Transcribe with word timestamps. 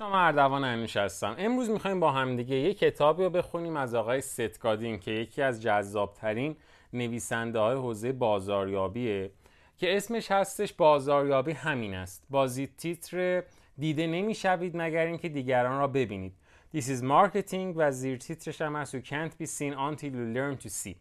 شما 0.00 0.18
اردوان 0.18 0.64
انوش 0.64 0.96
هستم. 0.96 1.34
امروز 1.38 1.70
می‌خوایم 1.70 2.00
با 2.00 2.12
همدیگه 2.12 2.56
یه 2.56 2.74
کتابی 2.74 3.24
رو 3.24 3.30
بخونیم 3.30 3.76
از 3.76 3.94
آقای 3.94 4.20
ستگادین 4.20 4.98
که 4.98 5.10
یکی 5.10 5.42
از 5.42 5.62
جذابترین 5.62 6.56
نویسنده 6.92 7.58
های 7.58 7.76
حوزه 7.76 8.12
بازاریابیه 8.12 9.30
که 9.78 9.96
اسمش 9.96 10.30
هستش 10.30 10.72
بازاریابی 10.72 11.52
همین 11.52 11.94
است. 11.94 12.26
بازی 12.30 12.66
تیتر 12.66 13.42
دیده 13.78 14.06
نمی‌شوید 14.06 14.76
مگر 14.76 15.06
اینکه 15.06 15.28
دیگران 15.28 15.78
را 15.78 15.86
ببینید. 15.86 16.32
This 16.76 16.84
is 16.84 17.02
marketing 17.02 17.72
و 17.76 17.90
زیر 17.90 18.18
تیترش 18.18 18.60
هم 18.60 18.76
هست. 18.76 18.96
You 18.96 19.02
can't 19.02 19.42
be 19.42 19.46
seen 19.46 19.74
until 19.74 20.04
you 20.04 20.36
learn 20.36 20.64
to 20.64 20.68
see. 20.68 20.94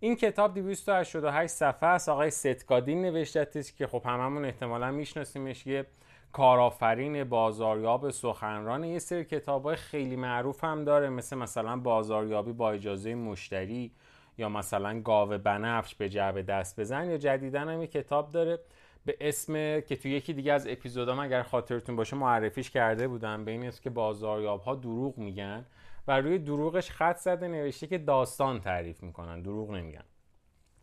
این 0.00 0.16
کتاب 0.16 0.54
288 0.54 1.52
صفحه 1.52 1.88
است. 1.88 2.08
آقای 2.08 2.30
ستگادین 2.30 3.02
نوشتتش 3.02 3.72
که 3.72 3.86
خب 3.86 4.02
هممون 4.04 4.44
احتمالا 4.44 4.90
میشناسیمش 4.90 5.66
یه 5.66 5.86
کارآفرین 6.32 7.24
بازاریاب 7.24 8.10
سخنران 8.10 8.84
یه 8.84 8.98
سری 8.98 9.24
کتاب 9.24 9.64
های 9.64 9.76
خیلی 9.76 10.16
معروف 10.16 10.64
هم 10.64 10.84
داره 10.84 11.08
مثل 11.08 11.36
مثلا 11.36 11.76
بازاریابی 11.76 12.52
با 12.52 12.70
اجازه 12.70 13.14
مشتری 13.14 13.92
یا 14.38 14.48
مثلا 14.48 15.00
گاوه 15.00 15.38
بنفش 15.38 15.94
به 15.94 16.08
جعب 16.08 16.40
دست 16.40 16.80
بزن 16.80 17.10
یا 17.10 17.18
جدیدن 17.18 17.68
هم 17.68 17.80
یه 17.80 17.86
کتاب 17.86 18.30
داره 18.30 18.58
به 19.04 19.16
اسم 19.20 19.80
که 19.80 19.96
تو 19.96 20.08
یکی 20.08 20.32
دیگه 20.32 20.52
از 20.52 20.66
اپیزودام 20.66 21.18
اگر 21.18 21.42
خاطرتون 21.42 21.96
باشه 21.96 22.16
معرفیش 22.16 22.70
کرده 22.70 23.08
بودم 23.08 23.44
به 23.44 23.50
این 23.50 23.66
اسم 23.66 23.82
که 23.82 23.90
بازاریاب 23.90 24.60
ها 24.60 24.74
دروغ 24.74 25.18
میگن 25.18 25.66
و 26.08 26.20
روی 26.20 26.38
دروغش 26.38 26.90
خط 26.90 27.16
زده 27.16 27.48
نوشته 27.48 27.86
که 27.86 27.98
داستان 27.98 28.60
تعریف 28.60 29.02
می‌کنن 29.02 29.42
دروغ 29.42 29.70
نمیگن. 29.70 30.04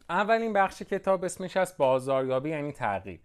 اولین 0.09 0.54
بخش 0.54 0.82
کتاب 0.82 1.23
اسمش 1.23 1.57
هست 1.57 1.77
بازاریابی 1.77 2.49
یعنی 2.49 2.71
تغییر. 2.71 3.20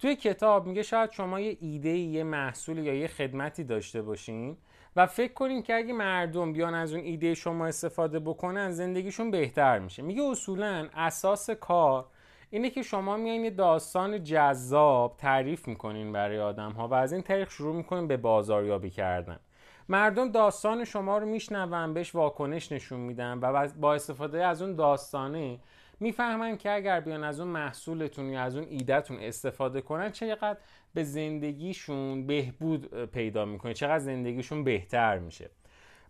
توی 0.00 0.16
کتاب 0.16 0.66
میگه 0.66 0.82
شاید 0.82 1.10
شما 1.10 1.40
یه 1.40 1.56
ایده 1.60 1.90
یه 1.90 2.24
محصول 2.24 2.78
یا 2.78 2.94
یه 2.94 3.06
خدمتی 3.06 3.64
داشته 3.64 4.02
باشین 4.02 4.56
و 4.96 5.06
فکر 5.06 5.32
کنین 5.32 5.62
که 5.62 5.74
اگه 5.74 5.92
مردم 5.92 6.52
بیان 6.52 6.74
از 6.74 6.92
اون 6.92 7.02
ایده 7.02 7.34
شما 7.34 7.66
استفاده 7.66 8.18
بکنن 8.18 8.70
زندگیشون 8.70 9.30
بهتر 9.30 9.78
میشه. 9.78 10.02
میگه 10.02 10.22
اصولا 10.22 10.88
اساس 10.94 11.50
کار 11.50 12.06
اینه 12.50 12.70
که 12.70 12.82
شما 12.82 13.16
میایین 13.16 13.44
یه 13.44 13.50
داستان 13.50 14.24
جذاب 14.24 15.16
تعریف 15.18 15.68
می‌کنین 15.68 16.12
برای 16.12 16.40
آدم 16.40 16.72
ها 16.72 16.88
و 16.88 16.94
از 16.94 17.12
این 17.12 17.22
طریق 17.22 17.50
شروع 17.50 17.76
می‌کنین 17.76 18.06
به 18.08 18.16
بازاریابی 18.16 18.90
کردن. 18.90 19.40
مردم 19.88 20.30
داستان 20.32 20.84
شما 20.84 21.18
رو 21.18 21.26
میشنون 21.26 21.94
بهش 21.94 22.14
واکنش 22.14 22.72
نشون 22.72 23.00
میدن 23.00 23.38
و 23.38 23.68
با 23.68 23.94
استفاده 23.94 24.46
از 24.46 24.62
اون 24.62 24.74
داستانه 24.74 25.58
می‌فهمن 26.00 26.56
که 26.56 26.70
اگر 26.70 27.00
بیان 27.00 27.24
از 27.24 27.40
اون 27.40 27.48
محصولتون 27.48 28.30
یا 28.30 28.40
از 28.40 28.56
اون 28.56 28.66
ایدهتون 28.68 29.16
استفاده 29.20 29.80
کنن 29.80 30.10
چقدر 30.10 30.58
به 30.94 31.04
زندگیشون 31.04 32.26
بهبود 32.26 33.04
پیدا 33.04 33.44
می‌کنه 33.44 33.74
چقدر 33.74 33.98
زندگیشون 33.98 34.64
بهتر 34.64 35.18
میشه. 35.18 35.50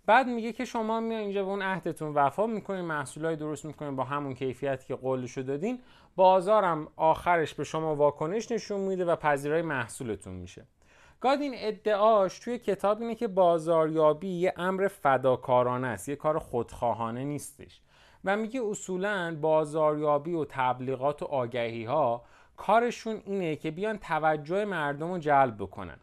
بعد 0.07 0.27
میگه 0.27 0.53
که 0.53 0.65
شما 0.65 1.01
میان 1.01 1.21
اینجا 1.21 1.45
به 1.45 1.51
اون 1.51 1.63
عهدتون 1.63 2.15
وفا 2.15 2.47
می‌کنین 2.47 2.85
محصولای 2.85 3.37
درست 3.37 3.65
می‌کنین 3.65 3.97
با 3.97 4.05
همون 4.05 4.35
کیفیتی 4.35 4.87
که 4.87 4.95
قولشو 4.95 5.43
دادین. 5.43 5.81
بازارم 6.17 6.89
آخرش 6.97 7.55
به 7.55 7.65
شما 7.65 7.97
واکنش 7.97 8.53
نشون 8.53 8.81
میده 8.81 9.05
و 9.05 9.17
پذیرای 9.17 9.63
محصولتون 9.63 10.35
میشه. 10.35 10.67
گادین 11.21 11.53
ادعاش 11.57 12.39
توی 12.39 12.59
کتاب 12.59 13.01
اینه 13.01 13.15
که 13.15 13.29
بازاریابی 13.29 14.29
یه 14.29 14.53
امر 14.57 14.89
فداکارانه 14.89 15.87
است 15.87 16.09
یه 16.09 16.17
کار 16.17 16.39
خودخواهانه 16.39 17.25
نیستش. 17.25 17.81
و 18.25 18.37
میگه 18.37 18.61
اصولا 18.71 19.37
بازاریابی 19.41 20.35
و 20.35 20.45
تبلیغات 20.45 21.23
و 21.23 21.27
آگهی 21.27 21.85
ها 21.85 22.25
کارشون 22.57 23.23
اینه 23.25 23.57
که 23.57 23.71
بیان 23.71 23.99
توجه 23.99 24.65
مردم 24.65 25.13
رو 25.13 25.19
جلب 25.19 25.57
بکنن. 25.57 25.97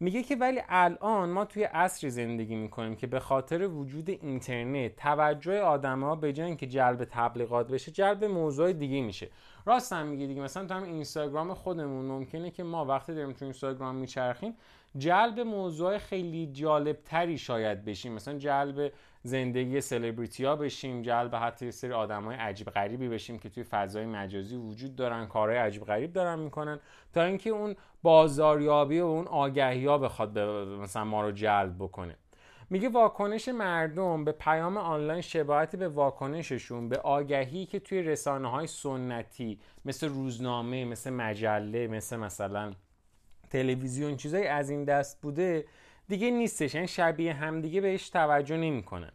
میگه 0.00 0.22
که 0.22 0.36
ولی 0.36 0.60
الان 0.68 1.28
ما 1.30 1.44
توی 1.44 1.62
عصری 1.64 2.10
زندگی 2.10 2.56
می‌کنیم 2.56 2.96
که 2.96 3.06
به 3.06 3.20
خاطر 3.20 3.66
وجود 3.66 4.10
اینترنت 4.10 4.96
توجه 4.96 5.60
آدم 5.60 6.04
ها 6.04 6.16
به 6.16 6.32
جای 6.32 6.56
که 6.56 6.66
جلب 6.66 7.04
تبلیغات 7.04 7.70
بشه 7.70 7.92
جلب 7.92 8.24
موضوع 8.24 8.72
دیگه 8.72 9.02
میشه. 9.02 9.28
راست 9.68 9.92
هم 9.92 10.06
میگه 10.06 10.26
دیگه. 10.26 10.40
مثلا 10.40 10.66
تو 10.66 10.74
هم 10.74 10.82
اینستاگرام 10.82 11.54
خودمون 11.54 12.04
ممکنه 12.04 12.50
که 12.50 12.62
ما 12.62 12.84
وقتی 12.84 13.14
داریم 13.14 13.32
تو 13.32 13.44
اینستاگرام 13.44 13.94
میچرخیم 13.94 14.54
جلب 14.98 15.40
موضوع 15.40 15.98
خیلی 15.98 16.46
جالب 16.46 16.98
تری 17.04 17.38
شاید 17.38 17.84
بشیم. 17.84 18.12
مثلا 18.12 18.38
جلب 18.38 18.92
زندگی 19.22 19.80
سلبریتی 19.80 20.44
ها 20.44 20.56
بشیم 20.56 21.02
جلب 21.02 21.34
حتی 21.34 21.64
یه 21.64 21.70
سری 21.70 21.92
آدم 21.92 22.24
های 22.24 22.36
عجیب 22.36 22.70
غریبی 22.70 23.08
بشیم 23.08 23.38
که 23.38 23.48
توی 23.48 23.62
فضای 23.62 24.06
مجازی 24.06 24.56
وجود 24.56 24.96
دارن 24.96 25.26
کارهای 25.26 25.58
عجیب 25.58 25.84
غریب 25.84 26.12
دارن 26.12 26.38
می‌کنن. 26.38 26.80
تا 27.14 27.22
اینکه 27.22 27.50
اون 27.50 27.76
بازاریابی 28.02 29.00
و 29.00 29.04
اون 29.04 29.26
آگهی 29.26 29.86
ها 29.86 29.98
بخواد 29.98 30.38
مثلا 30.38 31.04
ما 31.04 31.22
رو 31.22 31.30
جلب 31.30 31.74
بکنه. 31.78 32.16
میگه 32.70 32.88
واکنش 32.88 33.48
مردم 33.48 34.24
به 34.24 34.32
پیام 34.32 34.76
آنلاین 34.76 35.20
شباهتی 35.20 35.76
به 35.76 35.88
واکنششون 35.88 36.88
به 36.88 36.98
آگهی 36.98 37.66
که 37.66 37.80
توی 37.80 38.02
رسانه 38.02 38.50
های 38.50 38.66
سنتی 38.66 39.60
مثل 39.84 40.08
روزنامه 40.08 40.84
مثل 40.84 41.10
مجله 41.10 41.86
مثل 41.86 42.16
مثلا 42.16 42.72
تلویزیون 43.50 44.16
چیزایی 44.16 44.46
از 44.46 44.70
این 44.70 44.84
دست 44.84 45.20
بوده 45.22 45.64
دیگه 46.08 46.30
نیستش. 46.30 46.74
یعنی 46.74 46.88
شبیه 46.88 47.32
همدیگه 47.32 47.80
بهش 47.80 48.10
توجه 48.10 48.56
نمی‌کنن. 48.56 49.12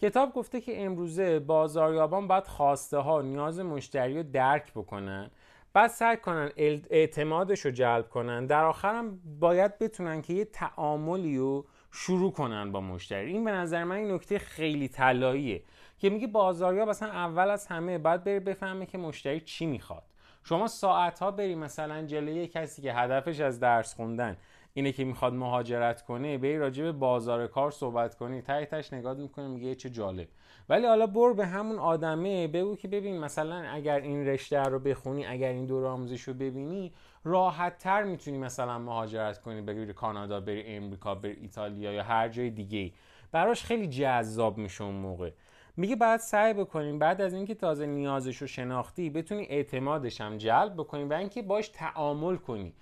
کتاب 0.00 0.32
گفته 0.32 0.60
که 0.60 0.84
امروزه 0.84 1.38
بازاریابان 1.38 2.28
باید 2.28 2.46
خواسته 2.46 2.98
ها 2.98 3.22
نیاز 3.22 3.60
مشتری 3.60 4.16
رو 4.16 4.22
درک 4.22 4.72
بکنن 4.72 5.30
بعد 5.72 5.90
سعی 5.90 6.16
کنن 6.16 6.50
اعتمادش 6.90 7.60
رو 7.60 7.70
جلب 7.70 8.08
کنن. 8.08 8.46
در 8.46 8.64
آخرم 8.64 9.20
باید 9.40 9.78
بتونن 9.78 10.22
که 10.22 10.32
یه 10.32 10.44
تعاملی 10.44 11.38
رو 11.38 11.66
شروع 11.92 12.32
کنن 12.32 12.72
با 12.72 12.80
مشتری. 12.80 13.32
این 13.32 13.44
به 13.44 13.52
نظر 13.52 13.84
من 13.84 13.96
این 13.96 14.10
نکته 14.10 14.38
خیلی 14.38 14.88
طلاییه 14.88 15.62
که 15.98 16.10
میگه 16.10 16.26
بازاریاب 16.26 16.88
اصلا 16.88 17.08
اول 17.08 17.50
از 17.50 17.66
همه 17.66 17.98
باید 17.98 18.24
بره 18.24 18.40
بفهمه 18.40 18.86
که 18.86 18.98
مشتری 18.98 19.40
چی 19.40 19.66
می‌خواد. 19.66 20.02
شما 20.44 20.66
ساعت 20.68 21.18
ها 21.18 21.30
بری 21.30 21.54
مثلا 21.54 22.06
جلوی 22.06 22.46
کسی 22.46 22.82
که 22.82 22.92
هدفش 22.92 23.40
از 23.40 23.60
درس 23.60 23.94
خوندن. 23.94 24.36
اینه 24.74 24.92
که 24.92 25.04
می‌خواد 25.04 25.34
مهاجرت 25.34 26.02
کنه 26.02 26.38
بری 26.38 26.58
راجع 26.58 26.84
به 26.84 26.92
بازار 26.92 27.46
کار 27.46 27.70
صحبت 27.70 28.14
کنی 28.14 28.42
ته 28.42 28.66
تش 28.66 28.92
نگاه 28.92 29.14
می‌کنه 29.14 29.48
میگه 29.48 29.74
چه 29.74 29.90
جالب. 29.90 30.28
ولی 30.68 30.86
حالا 30.86 31.06
بر 31.06 31.32
به 31.32 31.46
همون 31.46 31.78
آدمه 31.78 32.48
بگو 32.48 32.76
که 32.76 32.88
ببین 32.88 33.18
مثلا 33.18 33.56
اگر 33.56 34.00
این 34.00 34.26
رشته 34.26 34.62
رو 34.62 34.78
بخونی 34.78 35.26
اگر 35.26 35.48
این 35.48 35.66
دور 35.66 35.86
آموزش 35.86 36.22
رو 36.22 36.34
ببینی 36.34 36.92
راحت 37.24 37.78
تر 37.78 38.02
می‌تونی 38.02 38.38
مثلا 38.38 38.78
مهاجرت 38.78 39.40
کنی 39.40 39.60
بری 39.60 39.92
کانادا 39.92 40.40
بری 40.40 40.62
امریکا 40.66 41.14
بری 41.14 41.36
ایتالیا 41.40 41.92
یا 41.92 42.02
هر 42.02 42.28
جای 42.28 42.50
دیگه 42.50 42.92
براش 43.32 43.64
خیلی 43.64 43.86
جذاب 43.86 44.58
میشه 44.58 44.84
اون 44.84 44.94
موقع. 44.94 45.30
میگه 45.76 45.96
بعد 45.96 46.20
سعی 46.20 46.54
بکنیم 46.54 46.98
بعد 46.98 47.20
از 47.20 47.34
اینکه 47.34 47.54
تازه 47.54 47.86
نیازش 47.86 48.36
رو 48.36 48.46
شناختی 48.46 49.10
بتونی 49.10 49.46
اعتمادش 49.50 50.20
هم 50.20 50.36
جلب 50.36 50.74
بکنی 50.74 51.04
و 51.04 51.12
اینکه 51.12 51.42
باش 51.42 51.68
تعامل 51.68 52.36
کنی. 52.36 52.72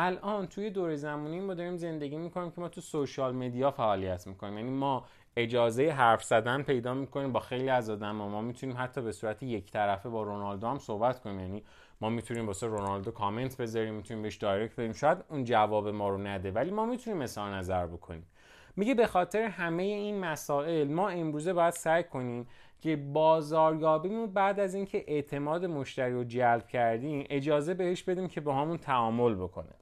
الان 0.00 0.46
توی 0.46 0.70
دور 0.70 0.94
زمانی 0.94 1.40
ما 1.40 1.54
داریم 1.54 1.76
زندگی 1.76 2.16
می‌کنیم 2.16 2.50
که 2.50 2.60
ما 2.60 2.68
تو 2.68 2.80
سوشال 2.80 3.34
مدیا 3.34 3.70
فعالیت 3.70 4.26
می‌کنیم. 4.26 4.58
یعنی 4.58 4.70
ما 4.70 5.04
اجازه 5.36 5.90
حرف 5.90 6.24
زدن 6.24 6.62
پیدا 6.62 6.94
می‌کنیم 6.94 7.32
با 7.32 7.40
خیلی 7.40 7.68
از 7.68 7.90
آدم 7.90 8.10
ما 8.10 8.40
می‌تونیم 8.40 8.76
حتی 8.78 9.00
به 9.00 9.12
صورت 9.12 9.42
یک 9.42 9.70
طرفه 9.70 10.08
با 10.08 10.22
رونالدو 10.22 10.66
هم 10.66 10.78
صحبت 10.78 11.20
کنیم. 11.20 11.40
یعنی 11.40 11.62
ما 12.00 12.08
می‌تونیم 12.08 12.46
واسه 12.46 12.66
رونالدو 12.66 13.10
کامنت 13.10 13.56
بذاریم 13.56 13.94
می‌تونیم 13.94 14.22
بهش 14.22 14.36
دایرکت 14.36 14.80
بدیم. 14.80 14.92
شاید 14.92 15.18
اون 15.28 15.44
جواب 15.44 15.88
ما 15.88 16.08
رو 16.08 16.18
نده 16.18 16.50
ولی 16.50 16.70
ما 16.70 16.86
می‌تونیم 16.86 17.20
اظهار 17.20 17.54
نظر 17.54 17.86
بکنیم. 17.86 18.26
میگه 18.76 18.94
به 18.94 19.06
خاطر 19.06 19.42
همه 19.42 19.82
این 19.82 20.20
مسائل 20.20 20.88
ما 20.88 21.08
امروزه 21.08 21.52
باید 21.52 21.74
سعی 21.74 22.04
کنیم 22.04 22.46
که 22.80 22.96
بازاریابیمون 22.96 24.26
بعد 24.26 24.60
از 24.60 24.74
اینکه 24.74 25.04
اعتماد 25.06 25.64
مشتری 25.64 26.12
رو 26.12 26.24
جلب 26.24 26.68
کردیم 26.68 27.26
اجازه 27.30 27.74
بهش 27.74 28.02
بدیم 28.02 28.28
که 28.28 28.40
با 28.40 28.54
همون 28.54 28.76
تعامل 28.76 29.34
بکنه. 29.34 29.74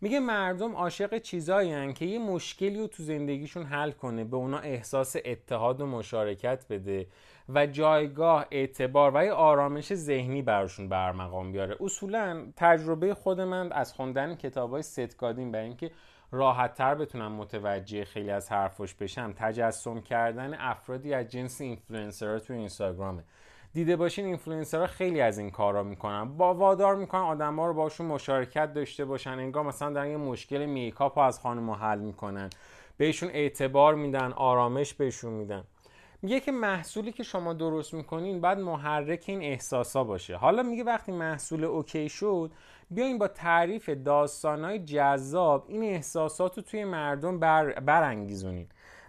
میگه 0.00 0.20
مردم 0.20 0.76
عاشق 0.76 1.18
چیزایی 1.18 1.92
که 1.92 2.04
یه 2.04 2.18
مشکلی 2.18 2.78
رو 2.78 2.86
تو 2.86 3.02
زندگیشون 3.02 3.62
حل 3.62 3.90
کنه 3.90 4.24
به 4.24 4.36
اونا 4.36 4.58
احساس 4.58 5.16
اتحاد 5.24 5.80
و 5.80 5.86
مشارکت 5.86 6.64
بده 6.70 7.06
و 7.48 7.66
جایگاه 7.66 8.46
اعتبار 8.50 9.12
و 9.14 9.24
یه 9.24 9.32
آرامش 9.32 9.94
ذهنی 9.94 10.42
براشون 10.42 10.88
به 10.88 11.09
ارمغان 11.09 11.52
بیاره. 11.52 11.76
اصولا 11.80 12.46
تجربه 12.56 13.14
خود 13.14 13.40
من 13.40 13.72
از 13.72 13.92
خوندن 13.92 14.34
کتاب 14.34 14.70
های 14.70 14.82
ست 14.82 15.05
گادین 15.05 15.52
برای 15.52 15.66
اینکه 15.66 15.90
راحت 16.32 16.74
تر 16.74 16.94
بتونم 16.94 17.32
متوجه 17.32 18.04
خیلی 18.04 18.30
از 18.30 18.52
حرفش 18.52 18.94
بشم 18.94 19.32
تجسم 19.36 20.00
کردن 20.00 20.54
افرادی 20.54 21.14
از 21.14 21.28
جنس 21.28 21.60
اینفلوئنسرها 21.60 22.38
تو 22.38 22.52
اینستاگرامه. 22.52 23.24
دیده 23.72 23.96
باشین 23.96 24.26
اینفلوئنسرها 24.26 24.86
خیلی 24.86 25.20
از 25.20 25.38
این 25.38 25.50
کارا 25.50 25.82
می‌کنن. 25.82 26.36
با 26.36 26.54
وادار 26.54 26.96
می‌کنن 26.96 27.20
آدما 27.20 27.66
رو 27.66 27.74
باشون 27.74 28.06
مشارکت 28.06 28.72
داشته 28.72 29.04
باشن. 29.04 29.30
انگار 29.30 29.64
مثلا 29.64 29.92
دارن 29.92 30.10
یه 30.10 30.16
مشکل 30.16 30.66
makeup 30.66 31.18
از 31.18 31.40
خانم 31.40 31.70
حل 31.70 31.98
می‌کنن. 31.98 32.50
بهشون 32.96 33.28
اعتبار 33.28 33.94
میدن 33.94 34.32
آرامش 34.32 34.94
بهشون 34.94 35.32
میدن. 35.32 35.64
میگه 36.22 36.40
که 36.40 36.52
محصولی 36.52 37.12
که 37.12 37.22
شما 37.22 37.52
درست 37.52 37.94
می‌کنین 37.94 38.40
باید 38.40 38.58
محرک 38.58 39.24
این 39.26 39.42
احساسا 39.42 40.04
باشه. 40.04 40.36
حالا 40.36 40.62
میگه 40.62 40.84
وقتی 40.84 41.12
محصول 41.12 41.64
اوکی 41.64 42.08
شد 42.08 42.50
بیاین 42.90 43.18
با 43.18 43.28
تعریف 43.28 43.88
داستانهای 43.88 44.78
جذاب 44.78 45.64
این 45.68 45.82
احساسات 45.82 46.56
رو 46.56 46.62
توی 46.62 46.84
مردم 46.84 47.38
بر 47.38 47.80
برانگیزونین. 47.80 48.66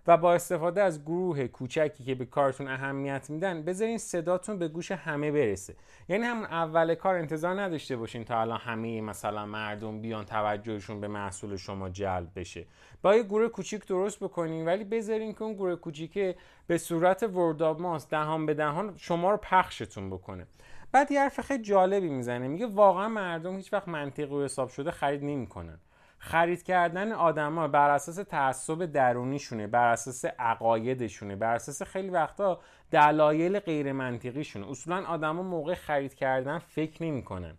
و 0.08 0.18
با 0.18 0.34
استفاده 0.34 0.84
از 0.84 1.02
گروه 1.02 1.48
کوچکی 1.48 2.04
که 2.04 2.16
به 2.16 2.26
کارتون 2.26 2.68
اهمیت 2.68 3.30
میدن 3.30 3.64
بذارین 3.64 3.98
صداتون 3.98 4.60
به 4.60 4.68
گوش 4.68 4.92
همه 4.92 5.32
برسه. 5.32 5.76
یعنی 6.10 6.24
همون 6.24 6.46
اول 6.46 6.96
کار 6.96 7.16
انتظار 7.16 7.62
نداشته 7.62 7.98
باشین 7.98 8.24
تا 8.24 8.42
الان 8.42 8.60
همه 8.60 9.02
مثلا 9.02 9.46
مردم 9.46 10.02
بیان 10.02 10.26
توجهشون 10.26 11.02
به 11.02 11.08
محصول 11.08 11.56
شما 11.56 11.90
جلب 11.90 12.28
بشه. 12.36 12.66
با 13.02 13.16
یه 13.16 13.24
گروه 13.24 13.48
کوچیک 13.48 13.86
درست 13.86 14.20
بکنین 14.20 14.66
ولی 14.66 14.84
بذارین 14.84 15.34
که 15.34 15.42
اون 15.42 15.54
گروه 15.54 15.76
کوچیکه 15.76 16.36
به 16.68 16.78
صورت 16.78 17.24
ورد 17.24 17.64
ماست 17.64 18.10
دهان 18.10 18.46
به 18.46 18.54
دهان 18.54 18.94
شما 18.98 19.32
رو 19.32 19.38
پخشتون 19.38 20.10
بکنه. 20.10 20.48
بعد 20.92 21.12
یه 21.12 21.22
حرف 21.22 21.42
خیلی 21.42 21.64
جالبی 21.64 22.10
می‌زنه. 22.10 22.48
میگه 22.48 22.68
واقعا 22.68 23.10
مردم 23.10 23.56
هیچ 23.56 23.74
وقت 23.74 23.88
منطقی 23.88 24.36
و 24.36 24.44
حساب 24.44 24.70
شده 24.70 24.92
خرید 24.92 25.24
نمی‌کنن. 25.24 25.80
خرید 26.24 26.64
کردن 26.64 27.12
آدما 27.12 27.68
بر 27.68 27.90
اساس 27.90 28.16
تعصب 28.16 28.86
درونیشونه 28.86 29.68
بر 29.68 29.88
اساس 29.88 30.26
عقایدشونه 30.26 31.36
بر 31.36 31.56
اساس 31.56 31.84
خیلی 31.84 32.10
وقتا 32.10 32.60
دلایل 32.92 33.60
غیر 33.60 33.92
منطقیشونه 33.92 34.70
اصولا 34.70 35.06
آدما 35.06 35.44
موقع 35.44 35.74
خرید 35.74 36.14
کردن 36.14 36.60
فکر 36.60 37.04
نمی‌کنن 37.04 37.58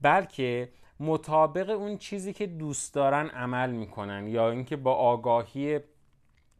بلکه 0.00 0.68
مطابق 1.00 1.70
اون 1.70 1.98
چیزی 1.98 2.32
که 2.32 2.46
دوست 2.46 2.94
دارن 2.94 3.26
عمل 3.28 3.70
می‌کنن 3.70 4.26
یا 4.26 4.50
اینکه 4.50 4.76
با 4.76 4.94
آگاهی 4.94 5.80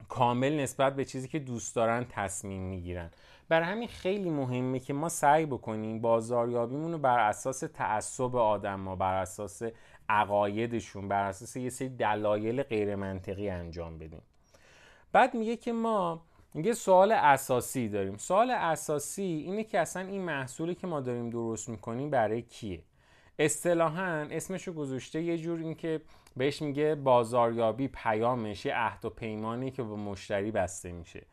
کامل 0.08 0.60
نسبت 0.60 0.96
به 0.96 1.04
چیزی 1.04 1.28
که 1.28 1.38
دوست 1.38 1.76
دارن 1.76 2.06
تصمیم 2.10 2.62
می‌گیرن. 2.62 3.10
برای 3.48 3.66
همین 3.66 3.88
خیلی 3.88 4.30
مهمه 4.30 4.78
که 4.78 4.92
ما 4.92 5.08
سعی 5.08 5.46
بکنیم 5.46 6.00
بازاریابیمون 6.00 6.92
رو 6.92 6.98
بر 6.98 7.18
اساس 7.18 7.60
تعصب 7.60 8.36
آدم 8.36 8.80
ما 8.80 8.96
بر 8.96 9.14
اساس 9.14 9.62
عقایدشون 10.08 11.08
بر 11.08 11.22
اساس 11.28 11.56
یه 11.56 11.70
سری 11.70 11.88
دلایل 11.88 12.62
غیر 12.62 12.96
منطقی 12.96 13.48
انجام 13.48 13.98
بدیم. 13.98 14.22
بعد 15.12 15.34
میگه 15.34 15.56
که 15.56 15.72
ما 15.72 16.22
یه 16.54 16.72
سوال 16.72 17.12
اساسی 17.12 17.88
داریم. 17.88 18.16
سوال 18.16 18.50
اساسی 18.50 19.22
اینه 19.22 19.64
که 19.64 19.80
اصلا 19.80 20.06
این 20.06 20.22
محصولی 20.22 20.74
که 20.74 20.86
ما 20.86 21.00
داریم 21.00 21.30
درست 21.30 21.68
می‌کنیم 21.68 22.10
برای 22.10 22.42
کیه؟ 22.42 22.82
اصطلاحا 23.38 24.26
اسمشو 24.30 24.72
گذاشته 24.72 25.22
یه 25.22 25.38
جور 25.38 25.58
اینکه 25.58 26.00
بهش 26.36 26.62
میگه 26.62 26.94
بازاریابی 26.94 27.88
پیامش 27.88 28.66
یه 28.66 28.74
عهد 28.74 29.04
و 29.04 29.10
پیمانی 29.10 29.70
که 29.70 29.82
با 29.82 29.96
مشتری 29.96 30.50
بسته 30.50 30.92
میشه. 30.92 31.26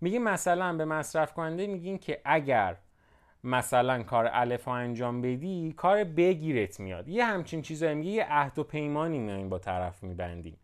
میگه 0.00 0.18
مثلا 0.18 0.76
به 0.76 0.84
مصرف 0.84 1.32
کننده 1.32 1.66
میگین 1.66 1.98
که 1.98 2.20
اگر 2.24 2.76
مثلا 3.44 4.02
کار 4.02 4.30
الف 4.32 4.68
انجام 4.68 5.22
بدی 5.22 5.74
کار 5.76 6.04
بگیرت 6.04 6.80
میاد. 6.80 7.08
یه 7.08 7.24
همچین 7.24 7.62
چیزایی 7.62 7.94
میگه 7.94 8.10
یه 8.10 8.26
عهد 8.30 8.58
و 8.58 8.64
پیمانی 8.64 9.18
میایین 9.18 9.48
با 9.48 9.58
طرف 9.58 10.02
میبندیم 10.02 10.56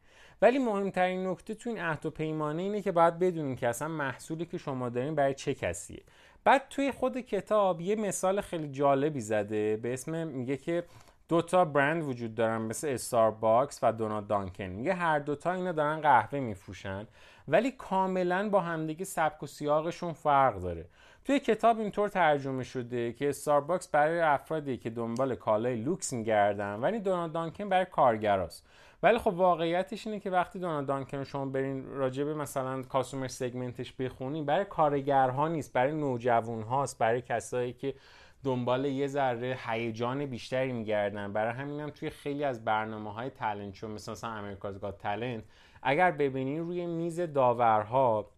ولی 0.43 0.59
مهمترین 0.59 1.27
نکته 1.27 1.55
تو 1.55 1.71
این 1.71 1.79
عهد 1.79 2.07
و 2.07 2.11
پیمانه 2.11 2.63
اینه 2.63 2.83
که 2.83 2.93
باید 2.93 3.19
بدونین 3.19 3.57
که 3.57 3.69
اصلا 3.69 3.89
محصولی 3.89 4.47
که 4.47 4.59
شما 4.59 4.89
دارین 4.89 5.15
برای 5.15 5.35
چه 5.35 5.55
کسیه. 5.55 6.03
بعد 6.45 6.67
توی 6.71 6.93
خود 6.93 7.19
کتاب 7.19 7.81
یه 7.81 7.97
مثال 7.97 8.41
خیلی 8.41 8.69
جالبی 8.69 9.21
زده 9.21 9.77
به 9.77 9.93
اسم 9.93 10.27
میگه 10.27 10.57
که 10.57 10.85
دو 11.29 11.43
تا 11.43 11.65
برند 11.65 12.03
وجود 12.03 12.35
دارن 12.35 12.63
مثل 12.63 12.89
استارباکس 12.89 13.79
و 13.83 13.93
دونات 13.93 14.27
دانکین 14.27 14.65
میگه 14.65 14.95
هر 14.95 15.19
دوتا 15.19 15.53
اینا 15.53 15.73
دارن 15.73 16.01
قهوه 16.01 16.41
میفروشن 16.41 17.07
ولی 17.49 17.71
کاملا 17.71 18.49
با 18.49 18.61
همدیگه 18.61 19.05
سبک 19.05 19.43
و 19.43 19.47
سیاقشون 19.47 20.13
فرق 20.13 20.61
داره. 20.61 20.87
توی 21.25 21.41
کتاب 21.41 21.79
اینطور 21.79 22.09
ترجمه 22.09 22.65
شده 22.65 23.13
که 23.13 23.29
استارباکس 23.29 23.89
برای 23.89 24.21
افرادی 24.21 24.77
که 24.77 24.91
دنبال 24.91 25.35
کالای 25.35 25.77
لوکس 25.77 26.13
میگردن 26.13 26.75
ولی 26.75 27.01
دونات 27.01 27.33
دانکین 27.33 27.69
برای 27.69 27.85
کارگراست. 27.85 28.67
ولی 29.03 29.19
خب 29.19 29.35
واقعیتش 29.35 30.07
اینه 30.07 30.21
که 30.21 30.31
وقتی 30.31 30.59
دونات 30.59 30.87
دانکین 30.87 31.25
شما 31.25 31.45
برین 31.45 31.85
راجبه 31.87 32.35
مثلا 32.35 32.83
customer 32.83 33.29
segment 33.29 33.79
ش 33.79 33.93
بخونین 33.93 34.45
برای 34.47 34.65
کارگرها 34.65 35.49
نیست 35.49 35.73
برای 35.73 35.93
نوجوان 35.93 36.63
هاست 36.63 36.99
برای 36.99 37.23
کسایی 37.23 37.73
که 37.73 37.95
دنبال 38.45 38.85
یه 38.85 39.07
ذره 39.07 39.59
هیجان 39.67 40.27
بیشتری 40.27 40.73
میگردن 40.73 41.33
برای 41.33 41.53
همینم 41.53 41.81
هم 41.81 41.91
توی 41.91 42.11
خیلی 42.11 42.45
از 42.45 42.65
برنامه 42.65 43.13
های 43.13 43.31
تلنت 43.31 43.75
شو 43.75 43.89
مثل 43.89 44.13
مثلا 44.13 44.31
امریکاز 44.31 44.81
گاد 44.81 44.97
تلنت 44.97 45.45
اگر 45.83 46.11
ببینین 46.11 46.59
روی 46.59 46.87
میز 46.87 47.21
داورها 47.21 48.31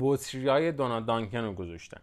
بطری 0.00 0.48
های 0.48 0.72
دونالد 0.72 1.06
دانکن 1.06 1.38
رو 1.38 1.52
گذاشتن. 1.52 2.00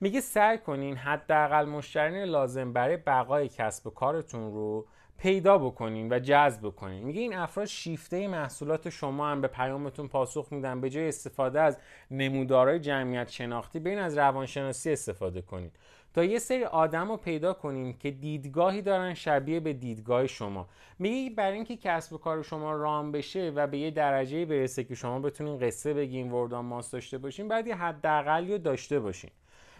میگه 0.00 0.20
سعی 0.20 0.58
کنین 0.58 0.96
حداقل 0.96 1.64
مشتری 1.64 2.24
لازم 2.26 2.72
برای 2.72 2.96
بقای 2.96 3.48
کسب 3.48 3.86
و 3.86 3.90
کارتون 3.90 4.52
رو 4.52 4.86
پیدا 5.18 5.58
بکنین 5.58 6.12
و 6.12 6.18
جذب 6.18 6.66
بکنین. 6.66 7.04
میگه 7.04 7.20
این 7.20 7.34
افراد 7.34 7.66
شیفته 7.66 8.28
محصولات 8.28 8.88
شما 8.90 9.28
هم 9.28 9.40
به 9.40 9.48
پیامتون 9.48 10.08
پاسخ 10.08 10.48
میدن. 10.50 10.80
به 10.80 10.90
جای 10.90 11.08
استفاده 11.08 11.60
از 11.60 11.78
نمودارهای 12.10 12.80
جمعیت 12.80 13.28
شناختی 13.28 13.78
بین 13.78 13.98
از 13.98 14.18
روانشناسی 14.18 14.92
استفاده 14.92 15.42
کنین. 15.42 15.70
تا 16.14 16.24
یه 16.24 16.38
سری 16.38 16.64
آدم 16.64 17.08
رو 17.08 17.16
پیدا 17.16 17.52
کنین 17.52 17.98
که 17.98 18.10
دیدگاهی 18.10 18.82
دارن 18.82 19.14
شبیه 19.14 19.60
به 19.60 19.72
دیدگاه 19.72 20.26
شما. 20.26 20.68
میگه 20.98 21.34
برای 21.34 21.54
اینکه 21.54 21.76
کسب 21.76 22.12
و 22.12 22.18
کار 22.18 22.42
شما 22.42 22.72
رام 22.72 23.12
بشه 23.12 23.52
و 23.54 23.66
به 23.66 23.78
یه 23.78 23.90
درجه 23.90 24.44
برسه 24.44 24.84
که 24.84 24.94
شما 24.94 25.18
بتونین 25.20 25.58
قصه 25.58 25.94
بگین 25.94 26.32
وردان 26.32 26.64
ماست 26.64 26.92
داشته 26.92 27.18
باشین 27.18 27.48
بعد 27.48 27.66
یه 27.66 28.58
داشته 28.58 29.00
باشین. 29.00 29.30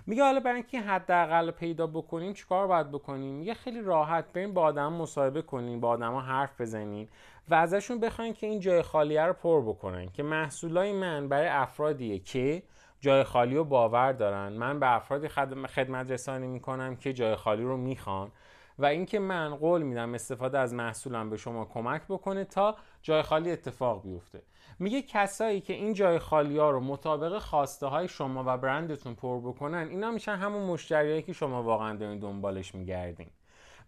میگه 0.06 0.22
حالا 0.22 0.40
برای 0.40 0.56
اینکه 0.56 0.80
حداقل 0.80 1.50
پیدا 1.50 1.86
بکنیم 1.86 2.32
چیکار 2.32 2.66
باید 2.66 2.90
بکنیم؟ 2.90 3.34
میگه 3.34 3.54
خیلی 3.54 3.80
راحت 3.80 4.24
بریم 4.32 4.54
با 4.54 4.62
آدم 4.62 4.92
مصاحبه 4.92 5.42
کنیم 5.42 5.80
با 5.80 5.88
آدما 5.88 6.20
حرف 6.20 6.60
بزنیم 6.60 7.08
و 7.48 7.54
ازشون 7.54 8.00
بخواین 8.00 8.32
که 8.34 8.46
این 8.46 8.60
جای 8.60 8.82
خالیه 8.82 9.22
رو 9.22 9.32
پر 9.32 9.62
بکنن 9.62 10.08
که 10.08 10.22
محصولای 10.22 10.92
من 10.92 11.28
برای 11.28 11.48
افرادیه 11.48 12.18
که 12.18 12.62
جای 13.00 13.24
خالی 13.24 13.56
رو 13.56 13.64
باور 13.64 14.12
دارن. 14.12 14.52
من 14.52 14.80
به 14.80 14.94
افرادی 14.94 15.28
خدمت 15.28 16.10
رسانی 16.10 16.46
می‌کنم 16.46 16.96
که 16.96 17.12
جای 17.12 17.34
خالی 17.34 17.62
رو 17.62 17.76
می‌خوان 17.76 18.30
و 18.78 18.86
اینکه 18.86 19.18
من 19.18 19.56
قول 19.56 19.82
میدم 19.82 20.14
استفاده 20.14 20.58
از 20.58 20.74
محصولم 20.74 21.30
به 21.30 21.36
شما 21.36 21.64
کمک 21.64 22.02
بکنه 22.08 22.44
تا 22.44 22.76
جای 23.02 23.22
خالی 23.22 23.52
اتفاق 23.52 24.02
بیفته. 24.02 24.42
میگه 24.78 25.02
کسایی 25.02 25.60
که 25.60 25.72
این 25.72 25.94
جای 25.94 26.18
خالی 26.18 26.58
ها 26.58 26.70
رو 26.70 26.80
مطابق 26.80 27.38
خواسته 27.38 27.86
های 27.86 28.08
شما 28.08 28.44
و 28.46 28.58
برندتون 28.58 29.14
پر 29.14 29.40
بکنن 29.40 29.88
اینا 29.90 30.10
میشن 30.10 30.36
همون 30.36 30.62
مشتریایی 30.62 31.22
که 31.22 31.32
شما 31.32 31.62
واقعا 31.62 31.96
دارین 31.96 32.18
دنبالش 32.18 32.74
میگردین. 32.74 33.30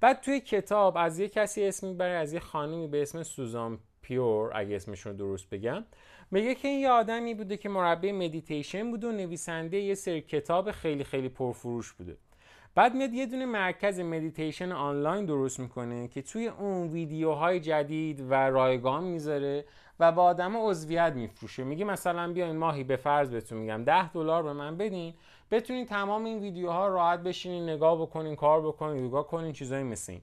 بعد 0.01 0.21
توی 0.21 0.41
کتاب 0.41 0.97
از 0.97 1.19
یه 1.19 1.29
کسی 1.29 1.65
اسم 1.65 1.87
می‌بره 1.87 2.15
از 2.15 2.33
یه 2.33 2.41
خانمی 2.41 2.87
به 2.87 3.03
اسم 3.03 3.23
سوزان 3.23 3.79
پیور 4.03 4.51
اگه 4.55 4.77
اسمشون 4.77 5.17
درست 5.17 5.51
بگم. 5.51 5.85
میگه 6.31 6.55
که 6.55 6.69
این 6.69 6.81
یه 6.81 6.91
آدمی 6.91 7.35
بوده 7.35 7.57
که 7.57 7.69
مربی 7.69 8.13
مدیتیشن 8.13 8.91
بوده 8.91 9.09
و 9.09 9.13
نویسنده 9.13 9.77
یه 9.77 9.95
سری 9.95 10.21
کتاب 10.21 10.71
خیلی 10.71 11.05
خیلی 11.05 11.29
پرفروش 11.29 11.93
بوده. 11.93 12.17
بعد 12.77 12.95
میاد 12.95 13.15
یه 13.15 13.27
دونه 13.27 13.47
مرکز 13.47 14.01
مدیتیشن 14.01 14.73
آنلاین 14.73 15.25
درست 15.25 15.61
می‌کنه 15.61 16.09
که 16.09 16.23
توی 16.23 16.49
اون 16.49 16.89
ویدیوهای 16.89 17.61
جدید 17.61 18.21
و 18.21 18.35
رایگان 18.35 19.05
می‌ذاره 19.05 19.65
و 20.01 20.13
به 20.13 20.23
آدم 20.23 20.57
عضویت 20.57 21.13
میفروشه. 21.13 21.65
میگه 21.65 21.85
مثلا 21.85 22.33
بیاین 22.33 22.57
ماهی 22.57 22.85
به 22.85 22.97
فرض 22.97 23.31
بهتون 23.31 23.59
میگم 23.59 23.85
10 23.85 24.13
دلار 24.13 24.43
به 24.43 24.53
من 24.53 24.77
بدین 24.77 25.15
بتونین 25.51 25.87
تمام 25.87 26.25
این 26.25 26.39
ویدیوها 26.39 26.89
راحت 26.89 27.21
بشینین 27.21 27.69
نگاه 27.69 28.01
بکنین 28.01 28.37
کار 28.37 28.63
بکنین 28.63 29.05
یوگا 29.05 29.23
کنین 29.23 29.53
چیزایی 29.53 29.85
مثل 29.85 30.13
این. 30.13 30.23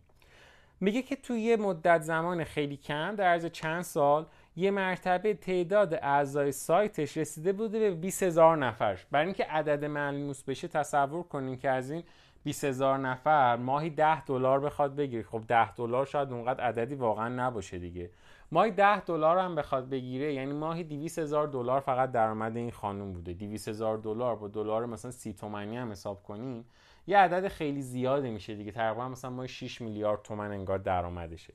میگه 0.79 1.01
که 1.01 1.15
توی 1.15 1.41
یه 1.41 1.57
مدت 1.57 2.01
زمان 2.01 2.43
خیلی 2.43 2.77
کم 2.77 3.15
در 3.15 3.25
عرض 3.25 3.45
چند 3.45 3.81
سال 3.81 4.25
یه 4.55 4.71
مرتبه 4.71 5.33
تعداد 5.33 5.93
اعضای 5.93 6.51
سایتش 6.51 7.17
رسیده 7.17 7.53
بوده 7.53 7.79
به 7.79 7.91
20 7.91 8.23
هزار 8.23 8.57
نفر. 8.57 8.99
برای 9.11 9.25
اینکه 9.25 9.43
عدد 9.43 9.85
ملموس 9.85 10.43
بشه 10.43 10.67
تصور 10.67 11.23
کنین 11.23 11.57
که 11.57 11.69
از 11.69 11.91
این 11.91 12.03
20 12.43 12.63
هزار 12.63 12.97
نفر 12.97 13.55
ماهی 13.55 13.89
10 13.89 14.25
دلار 14.25 14.59
بخواد 14.59 14.95
بگیره. 14.95 15.23
خب 15.23 15.41
10 15.47 15.73
دلار 15.73 16.05
شاید 16.05 16.31
اونقدر 16.31 16.63
عددی 16.63 16.95
واقعا 16.95 17.29
نباشه 17.29 17.79
دیگه. 17.79 18.09
ماهی 18.51 18.71
10 18.71 18.99
دلار 18.99 19.37
هم 19.37 19.55
بخواد 19.55 19.89
بگیره 19.89 20.33
یعنی 20.33 20.53
ماهی 20.53 20.83
200 20.83 21.19
هزار 21.19 21.47
دلار 21.47 21.79
فقط 21.79 22.11
درآمد 22.11 22.57
این 22.57 22.71
خانم 22.71 23.13
بوده. 23.13 23.33
200 23.33 23.67
هزار 23.67 23.97
دلار 23.97 24.35
با 24.35 24.47
دلار 24.47 24.85
مثلا 24.85 25.11
30 25.11 25.33
تومانی 25.33 25.77
هم 25.77 25.91
حساب 25.91 26.23
کنیم 26.23 26.65
یه 27.07 27.17
عدد 27.17 27.47
خیلی 27.47 27.81
زیاده 27.81 28.29
میشه 28.29 28.55
دیگه. 28.55 28.71
تقریبا 28.71 29.09
مثلا 29.09 29.31
ما 29.31 29.47
6 29.47 29.81
میلیارد 29.81 30.21
تومن 30.21 30.51
انگار 30.51 30.77
درآمدشه. 30.77 31.53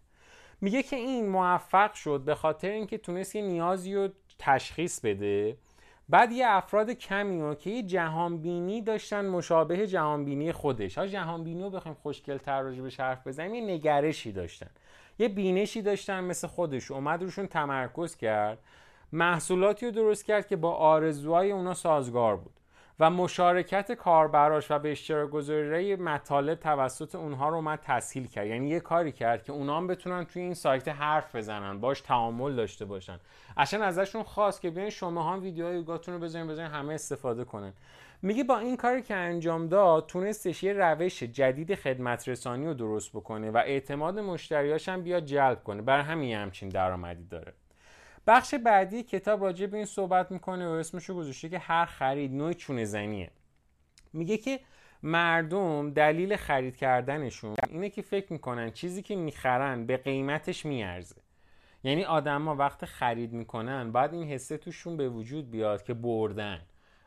میگه 0.61 0.83
که 0.83 0.97
این 0.97 1.29
موفق 1.29 1.93
شد 1.93 2.23
به 2.25 2.35
خاطر 2.35 2.71
اینکه 2.71 2.99
تونست 2.99 3.37
یه 3.37 3.43
نیازی 3.43 3.95
رو 3.95 4.09
تشخیص 4.39 5.01
بده. 5.01 5.57
بعد 6.09 6.33
یه 6.33 6.47
افراد 6.49 6.91
کمی 6.91 7.41
رو 7.41 7.55
که 7.55 7.83
جهانبینی 7.83 8.83
داشتن 8.83 9.27
مشابه 9.27 9.87
جهانبینی 9.87 10.53
خودش. 10.53 10.99
ها 10.99 11.07
جهانبینی 11.07 11.63
رو 11.63 11.71
بخوایم 11.71 11.97
تر 12.39 12.63
به 12.63 12.91
حرف 12.99 13.27
بزنیم 13.27 13.55
یه 13.55 13.75
نگرشی 13.75 14.33
داشتن. 14.33 14.71
یه 15.19 15.29
بینشی 15.29 15.83
داشتن 15.83 16.25
مثل 16.25 16.49
خودش. 16.49 16.91
اومد 16.91 17.23
روشون 17.23 17.47
تمرکز 17.47 18.17
کرد. 18.17 18.59
محصولاتی 19.13 19.87
رو 19.87 19.93
درست 19.93 20.25
کرد 20.25 20.47
که 20.47 20.57
با 20.57 20.73
آرزوهای 20.73 21.53
اونا 21.53 21.75
سازگار 21.75 22.37
بود. 22.37 22.53
و 23.01 23.11
مشارکت 23.11 23.93
کاربراش 23.93 24.71
و 24.71 24.79
به 24.79 24.93
اشتراک 24.93 25.31
گذاری 25.31 25.97
مطالب 25.97 26.61
توسط 26.61 27.15
اونها 27.15 27.49
رو 27.49 27.55
اومد 27.55 27.79
تسهیل 27.83 28.27
کرد. 28.27 28.47
یعنی 28.47 28.69
یه 28.69 28.81
کاری 28.81 29.13
کرد 29.13 29.45
که 29.45 29.53
اونها 29.53 29.77
هم 29.77 29.87
بتونن 29.87 30.25
توی 30.25 30.43
این 30.43 30.55
سایت 30.55 30.89
حرف 30.89 31.37
بزنن 31.37 31.81
باش 31.81 32.01
تعامل 32.01 32.57
داشته 32.57 32.85
باشن. 32.85 33.21
اصلا 33.57 33.85
ازشون 33.85 34.23
خواست 34.23 34.61
که 34.61 34.71
بیاین 34.71 34.91
شما 34.91 35.33
هم 35.33 35.43
ویدیوهای 35.43 35.75
یوگاتون 35.75 36.15
رو 36.15 36.21
بذارین 36.21 36.49
بذارین 36.49 36.71
همه 36.71 36.95
استفاده 36.95 37.45
کنن. 37.45 37.73
میگه 38.23 38.45
با 38.45 38.59
این 38.59 38.77
کاری 38.77 39.03
که 39.03 39.15
انجام 39.15 39.67
داد 39.67 40.07
تونستش 40.07 40.63
یه 40.63 40.73
روش 40.73 41.23
جدید 41.23 41.75
خدمت 41.75 42.29
رسانی 42.29 42.67
رو 42.67 42.75
درست 42.75 43.11
بکنه 43.13 43.51
و 43.51 43.57
اعتماد 43.57 44.19
مشتریاش 44.19 44.89
هم 44.89 45.03
بیاد 45.03 45.25
جلب 45.25 45.65
کنه. 45.65 45.83
برای 45.83 46.05
همین 46.05 46.37
همچین 46.37 46.69
درآمدی 46.69 47.25
داره. 47.25 47.53
بخش 48.29 48.55
بعدی 48.55 49.03
کتاب 49.03 49.45
راجع 49.45 49.67
به 49.67 49.77
این 49.77 49.87
صحبت 49.87 50.33
می‌کنه 50.33 50.69
و 50.69 50.71
اسمشو 50.71 51.15
گذاشته 51.15 51.49
که 51.49 51.59
هر 51.59 51.85
خرید 51.85 52.33
نوع 52.33 52.53
چونه 52.53 52.85
زنیه. 52.85 53.31
میگه 54.13 54.37
که 54.37 54.61
مردم 55.03 55.91
دلیل 55.91 56.37
خرید 56.37 56.77
کردنشون 56.77 57.55
اینه 57.69 57.91
که 57.91 58.03
فکر 58.03 58.33
می‌کنن 58.33 58.71
چیزی 58.71 59.03
که 59.03 59.17
می‌خرن 59.17 59.87
به 59.87 59.97
قیمتش 59.97 60.67
میارزه. 60.67 61.17
یعنی 61.85 62.05
آدما 62.05 62.55
وقت 62.55 62.85
خرید 62.85 63.33
می‌کنن 63.33 63.93
بعد 63.93 64.15
این 64.15 64.29
حسه 64.29 64.57
توشون 64.57 64.97
به 64.97 65.09
وجود 65.09 65.51
بیاد 65.51 65.83
که 65.83 65.95
بردن. 65.95 66.61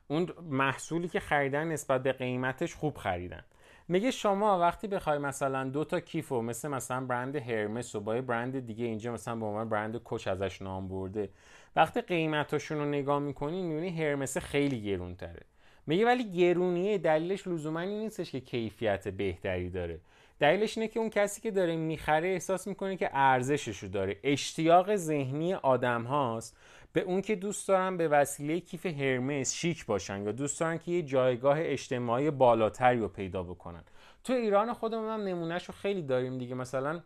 اون 0.08 0.30
محصولی 0.42 1.08
که 1.08 1.20
خریدن 1.20 1.68
نسبت 1.68 2.04
به 2.04 2.12
قیمتش 2.12 2.76
خوب 2.76 2.98
خریدن. 2.98 3.44
میگه 3.92 4.12
شما 4.12 4.60
وقتی 4.60 4.88
بخوای 4.88 5.18
مثلا 5.18 5.64
دو 5.64 5.84
تا 5.84 6.00
کیفو 6.00 6.42
مثل 6.42 6.68
مثلا 6.68 7.06
برند 7.06 7.36
هرمس 7.36 7.96
و 7.96 8.00
با 8.00 8.22
برند 8.22 8.66
دیگه 8.66 8.86
اینجا 8.86 9.14
مثلا 9.14 9.36
به 9.36 9.46
عنوان 9.46 9.70
برند 9.70 9.98
کوچ 9.98 10.28
ازش 10.28 10.62
نام 10.62 10.88
برده 10.88 11.30
وقتی 11.76 12.02
قیمتاشون 12.02 12.78
رو 12.78 12.86
نگاه 12.86 13.20
می‌کنی 13.20 13.62
می‌بینی 13.62 13.90
هرمس 13.90 14.38
خیلی 14.38 14.82
گرون 14.82 15.16
تره 15.16 15.46
میگه 15.88 16.06
ولی 16.06 16.32
گرونیه 16.32 16.98
دلیلش 16.98 17.48
لزوما 17.48 17.80
این 17.80 18.00
نیستش 18.00 18.32
که 18.32 18.40
کیفیت 18.40 19.08
بهتری 19.08 19.70
داره. 19.70 20.00
دلیلش 20.40 20.78
اینه 20.78 20.88
که 20.88 21.00
اون 21.00 21.10
کسی 21.10 21.42
که 21.42 21.52
داره 21.52 21.76
می‌خره 21.76 22.28
احساس 22.28 22.68
می‌کنه 22.68 22.98
که 22.98 23.10
ارزشش 23.14 23.78
رو 23.78 23.90
داره. 23.90 24.18
اشتیاق 24.24 24.96
ذهنی 24.96 25.54
آدم 25.54 26.04
هاست. 26.04 26.58
به 26.94 27.02
اون 27.02 27.22
که 27.22 27.36
دوست 27.36 27.68
دارن 27.68 27.98
به 27.98 28.08
وسیله 28.08 28.60
کیف 28.60 28.86
هرمس 28.86 29.54
شیک 29.54 29.86
باشن 29.86 30.24
یا 30.24 30.32
دوست 30.32 30.60
دارن 30.60 30.78
که 30.78 30.92
یه 30.92 31.02
جایگاه 31.02 31.58
اجتماعی 31.60 32.32
بالاتری 32.32 33.00
رو 33.00 33.08
پیدا 33.08 33.44
بکنن. 33.44 33.84
تو 34.24 34.34
ایران 34.34 34.74
خودمون 34.74 35.10
هم 35.10 35.22
نمونهش 35.22 35.66
رو 35.66 35.74
خیلی 35.74 36.02
داریم 36.02 36.38
دیگه. 36.38 36.56
مثلا 36.56 37.02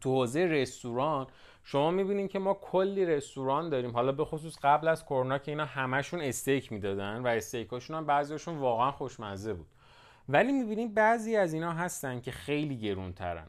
تو 0.00 0.10
حوزه 0.14 0.40
رستوران 0.44 1.26
شما 1.64 1.90
می‌بینین 1.90 2.28
که 2.28 2.38
ما 2.38 2.54
کلی 2.54 3.06
رستوران 3.06 3.68
داریم. 3.68 3.90
حالا 3.90 4.12
به 4.12 4.24
خصوص 4.24 4.58
قبل 4.62 4.88
از 4.88 5.04
کرونا 5.04 5.38
که 5.38 5.50
اینا 5.50 5.64
همشون 5.64 6.20
استیک 6.20 6.72
می‌دادن 6.72 7.22
و 7.22 7.26
استیکاشون 7.26 7.96
هم 7.96 8.06
بعضیشون 8.06 8.58
واقعا 8.58 8.90
خوشمزه 8.90 9.54
بود. 9.54 9.66
ولی 10.28 10.52
می‌بینین 10.52 10.94
بعضی 10.94 11.36
از 11.36 11.52
اینا 11.52 11.72
هستن 11.72 12.20
که 12.20 12.30
خیلی 12.30 12.76
گرونترن. 12.76 13.46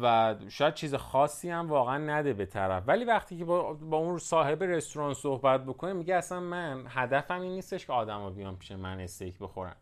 و 0.00 0.34
شاید 0.48 0.74
چیز 0.74 0.94
خاصی 0.94 1.50
هم 1.50 1.68
واقعا 1.68 1.98
نده 1.98 2.32
به 2.32 2.46
طرف. 2.46 2.82
ولی 2.86 3.04
وقتی 3.04 3.38
که 3.38 3.44
با, 3.44 3.72
با 3.72 3.96
اون 3.96 4.18
صاحب 4.18 4.62
رستوران 4.62 5.14
صحبت 5.14 5.64
بکنه 5.64 5.92
میگه 5.92 6.14
اصلا 6.14 6.40
من 6.40 6.84
هدفم 6.88 7.40
این 7.40 7.52
نیستش 7.52 7.86
که 7.86 7.92
آدما 7.92 8.30
بیان 8.30 8.56
پیش 8.56 8.72
من 8.72 9.00
استیک 9.00 9.38
بخورن. 9.38 9.74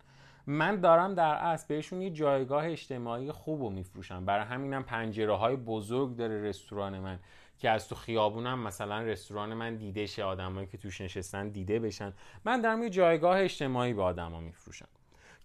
من 0.46 0.80
دارم 0.80 1.14
در 1.14 1.34
اصل 1.34 1.66
بهشون 1.68 2.02
یه 2.02 2.10
جایگاه 2.10 2.66
اجتماعی 2.66 3.32
خوب 3.32 3.62
رو 3.62 3.70
میفروشم. 3.70 4.24
برای 4.24 4.44
همینم 4.44 4.82
پنجره 4.82 5.36
های 5.36 5.56
بزرگ 5.56 6.16
داره 6.16 6.42
رستوران 6.42 6.98
من 6.98 7.18
که 7.58 7.70
از 7.70 7.88
تو 7.88 7.94
خیابونم 7.94 8.58
مثلا 8.58 8.98
رستوران 8.98 9.54
من 9.54 9.76
دیده 9.76 10.06
شه. 10.06 10.24
آدمایی 10.24 10.66
که 10.66 10.78
توش 10.78 11.00
نشستن 11.00 11.48
دیده 11.48 11.78
بشن. 11.78 12.12
من 12.44 12.60
دارم 12.60 12.82
یه 12.82 12.90
جایگاه 12.90 13.40
اجتماعی 13.40 13.92
به 13.92 14.02
آدما 14.02 14.40
میفروشم. 14.40 14.88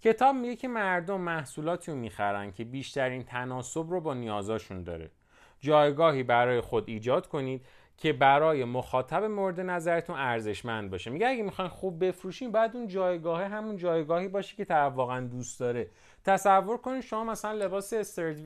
کتاب 0.01 0.35
میگه 0.35 0.55
که 0.55 0.67
مردم 0.67 1.21
محصولاتی 1.21 1.91
رو 1.91 1.97
می‌خرن 1.97 2.51
که 2.51 2.63
بیشترین 2.63 3.23
تناسب 3.23 3.89
رو 3.89 4.01
با 4.01 4.13
نیازاشون 4.13 4.83
داره. 4.83 5.11
جایگاهی 5.59 6.23
برای 6.23 6.61
خود 6.61 6.83
ایجاد 6.89 7.27
کنید 7.27 7.65
که 7.97 8.13
برای 8.13 8.63
مخاطب 8.63 9.23
مورد 9.23 9.59
نظرتون 9.59 10.15
ارزشمند 10.15 10.91
باشه. 10.91 11.11
میگه 11.11 11.27
اگه 11.27 11.43
می‌خواین 11.43 11.69
خوب 11.69 12.05
بفروشین 12.05 12.51
بعد 12.51 12.75
اون 12.75 12.87
جایگاه 12.87 13.43
همون 13.43 13.77
جایگاهی 13.77 14.27
باشه 14.27 14.55
که 14.55 14.65
طرف 14.65 14.93
واقعا 14.93 15.27
دوست 15.27 15.59
داره. 15.59 15.89
تصور 16.23 16.77
کنید 16.77 17.01
شما 17.01 17.23
مثلا 17.23 17.51
لباس 17.51 17.93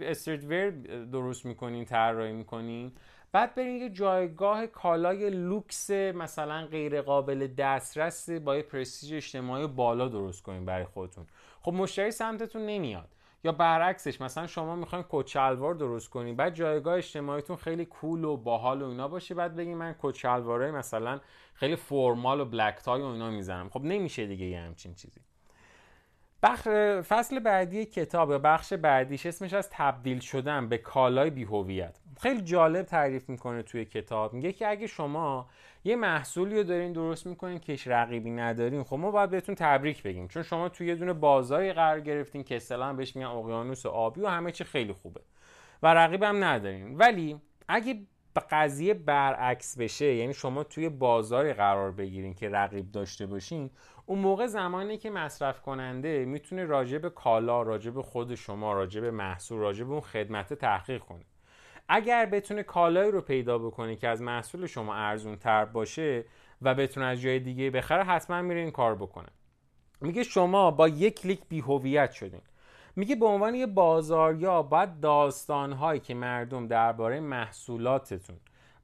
استرد 0.02 1.12
درست 1.12 1.46
می‌کنین 1.46 1.86
طراحی 1.86 2.34
می‌کنین. 2.34 2.92
بعد 3.32 3.56
برین 3.56 3.78
یه 3.78 3.90
جایگاه 3.90 4.68
کالای 4.68 5.30
لوکس 5.30 5.92
مثلا 5.92 6.66
غیر 6.66 7.02
قابل 7.02 7.48
دسترس 7.48 8.30
با 8.30 8.56
یه 8.56 8.62
پرستیژ 8.62 9.14
اجتماعی 9.14 9.68
بالا 9.68 10.08
درست 10.08 10.44
کنین 10.44 10.66
برای 10.66 10.86
خودتون. 10.86 11.26
خب 11.62 11.74
مشتری 11.74 12.12
سمتتون 12.12 12.66
نمیاد. 12.66 13.10
یا 13.44 13.52
برعکسش 13.52 14.22
مثلا 14.22 14.48
شما 14.48 14.76
می‌خواین 14.76 15.06
کچلوار 15.10 15.74
درست 15.74 16.10
کنین 16.10 16.36
بعد 16.36 16.54
جایگاه 16.54 16.98
اجتماعیتون 16.98 17.56
خیلی 17.56 17.86
کول 17.86 18.24
و 18.24 18.38
باحال 18.38 18.82
و 18.82 18.88
اینا 18.90 19.08
باشه 19.08 19.36
بعد 19.36 19.56
بگین 19.56 19.78
من 19.78 19.96
کچلوارای 20.02 20.72
مثلا 20.72 21.20
خیلی 21.54 21.76
فرمال 21.76 22.40
و 22.40 22.46
بلک 22.46 22.76
تای 22.76 23.02
و 23.02 23.06
اینا 23.06 23.30
می‌زنم. 23.30 23.70
خب 23.70 23.82
نمیشه 23.82 24.26
دیگه 24.26 24.46
یه 24.46 24.60
همچین 24.60 24.94
چیزی. 24.94 25.22
بخ... 26.44 26.68
فصل 27.02 27.40
بعدی 27.40 27.86
کتاب 27.86 28.32
یا 28.32 28.40
بخش 28.40 28.74
بعدیش 28.74 29.26
اسمش 29.26 29.54
از 29.54 29.70
تبدیل 29.72 30.20
شدن 30.20 30.70
به 30.70 30.78
کالای 30.78 31.30
بیهویت. 31.30 32.00
خیلی 32.22 32.42
جالب 32.42 32.86
تعریف 32.86 33.30
می‌کنه 33.30 33.64
توی 33.64 33.86
کتاب. 33.86 34.34
میگه 34.34 34.52
که 34.54 34.68
اگه 34.68 34.88
شما 34.88 35.50
یه 35.84 35.96
محصولی 35.96 36.58
رو 36.58 36.64
دارین 36.64 36.94
درست 36.94 37.28
می‌کنین 37.28 37.60
که 37.60 37.78
رقیبی 37.86 38.32
ندارین 38.32 38.84
خب 38.84 38.96
ما 38.96 39.12
باید 39.12 39.30
بهتون 39.30 39.56
تبریک 39.56 40.04
بگیم. 40.04 40.28
چون 40.28 40.44
شما 40.44 40.70
توی 40.70 40.88
یه 40.88 40.96
دونه 40.96 41.14
بازاری 41.14 41.74
قرار 41.74 42.00
گرفتین 42.00 42.44
که 42.44 42.56
اصطلاحا 42.56 42.94
بهش 42.94 43.16
میگن 43.16 43.28
اقیانوس 43.28 43.86
آبی 43.86 44.22
و 44.22 44.28
همه 44.28 44.52
چی 44.52 44.64
خیلی 44.64 44.94
خوبه 44.94 45.22
و 45.84 45.94
رقیب 45.94 46.24
هم 46.24 46.44
ندارین. 46.44 46.98
ولی 46.98 47.42
اگه 47.68 47.96
قضیه 48.40 48.94
برعکس 48.94 49.78
بشه 49.78 50.06
یعنی 50.06 50.34
شما 50.34 50.64
توی 50.64 50.90
بازاری 50.90 51.54
قرار 51.54 51.92
بگیرین 51.92 52.34
که 52.34 52.50
رقیب 52.50 52.92
داشته 52.92 53.26
باشین 53.26 53.70
اون 54.06 54.20
موقع 54.20 54.48
زمانی 54.48 54.98
که 54.98 55.10
مصرف 55.10 55.62
کننده 55.62 56.26
می‌تونه 56.26 56.66
راجع 56.66 56.98
به 56.98 57.10
کالا 57.10 57.62
راجع 57.62 57.92
به 57.92 58.02
خود 58.02 58.36
شما 58.36 58.74
راجع 58.74 59.02
به 59.02 59.12
محصول 59.12 59.60
راجع 59.60 59.84
به 59.84 59.92
اون 59.92 60.02
خدمت 60.02 60.54
تحقیق 60.54 61.02
کنه. 61.02 61.26
اگر 61.88 62.26
بتونه 62.26 62.64
کالایی 62.64 63.12
رو 63.12 63.22
پیدا 63.22 63.58
بکنه 63.58 63.96
که 63.96 64.08
از 64.08 64.22
محصول 64.22 64.66
شما 64.66 64.96
ارزون 64.96 65.36
تر 65.36 65.66
باشه 65.66 66.26
و 66.62 66.76
بتونه 66.76 67.06
از 67.06 67.22
جای 67.22 67.40
دیگه 67.40 67.70
بخره 67.70 68.04
حتما 68.04 68.42
میره 68.42 68.60
این 68.60 68.72
کار 68.72 68.96
بکنه. 68.96 69.30
میگه 70.02 70.24
شما 70.24 70.72
با 70.72 70.88
یک 70.88 71.22
کلیک 71.22 71.40
بی 71.50 71.60
هویت 71.60 72.12
شدین. 72.12 72.42
میگه 73.00 73.16
به 73.16 73.26
عنوان 73.26 73.56
یه 73.56 73.66
بازاریا 73.66 74.62
باید 74.62 75.00
داستانهایی 75.00 76.00
که 76.00 76.14
مردم 76.14 76.68
درباره 76.68 77.20
محصولاتتون 77.20 78.36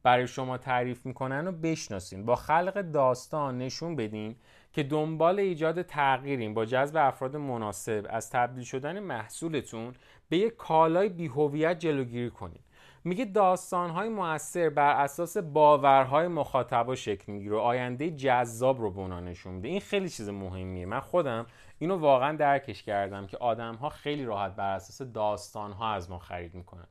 برای 0.03 0.27
شما 0.27 0.57
تعریف 0.57 1.05
می‌کنن 1.05 1.47
و 1.47 1.51
بشناسین. 1.51 2.25
با 2.25 2.35
خلق 2.35 2.81
داستان 2.81 3.57
نشون 3.57 3.95
بدین 3.95 4.35
که 4.73 4.83
دنبال 4.83 5.39
ایجاد 5.39 5.81
تغییرین 5.81 6.53
با 6.53 6.65
جذب 6.65 6.97
افراد 6.97 7.35
مناسب 7.35 8.07
از 8.09 8.29
تبدیل 8.29 8.63
شدن 8.63 8.99
محصولتون 8.99 9.93
به 10.29 10.37
یک 10.37 10.55
کالای 10.55 11.09
بیهویت 11.09 11.79
جلوگیری 11.79 12.29
کنید 12.29 12.61
میگه 13.03 13.25
داستانهای 13.25 14.09
موثر 14.09 14.69
بر 14.69 15.03
اساس 15.03 15.37
باورهای 15.37 16.27
مخاطبا 16.27 16.95
شکل 16.95 17.31
می‌گیره 17.31 17.55
و 17.55 17.59
آینده 17.59 18.11
جذاب 18.11 18.81
رو 18.81 18.91
به 18.91 18.99
اونا 18.99 19.19
نشون 19.19 19.53
میده. 19.53 19.67
این 19.67 19.79
خیلی 19.79 20.09
چیز 20.09 20.29
مهمیه. 20.29 20.85
من 20.85 20.99
خودم 20.99 21.45
اینو 21.79 21.97
واقعا 21.97 22.37
درکش 22.37 22.83
کردم 22.83 23.27
که 23.27 23.37
آدمها 23.37 23.89
خیلی 23.89 24.25
راحت 24.25 24.55
بر 24.55 24.75
اساس 24.75 25.07
داستانها 25.07 25.93
از 25.93 26.09
ما 26.09 26.19
خرید 26.19 26.55
می‌کنن. 26.55 26.87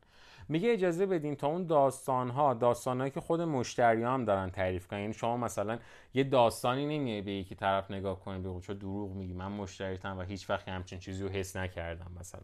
میگه 0.48 0.72
اجازه 0.72 1.06
بدین 1.06 1.36
تا 1.36 1.46
اون 1.46 1.66
داستان 1.66 2.30
ها 2.30 2.54
داستانهایی 2.54 3.10
که 3.10 3.20
خود 3.20 3.40
مشتری 3.40 4.02
هم 4.02 4.24
دارن 4.24 4.50
تعریف 4.50 4.86
کنن. 4.86 5.00
یعنی 5.00 5.12
شما 5.12 5.36
مثلا 5.36 5.78
یه 6.14 6.24
داستانی 6.24 6.98
نمیای 6.98 7.22
به 7.22 7.32
یکی 7.32 7.54
طرف 7.54 7.90
نگاه 7.90 8.20
کنی 8.20 8.38
بگو 8.38 8.60
چه 8.60 8.74
دروغ 8.74 9.10
میگی 9.10 9.32
من 9.32 9.52
مشتریتم 9.52 10.18
و 10.18 10.22
هیچ 10.22 10.50
وقت 10.50 10.68
همچین 10.68 10.98
چیزی 10.98 11.22
رو 11.22 11.28
حس 11.28 11.56
نکردم 11.56 12.12
مثلا. 12.20 12.42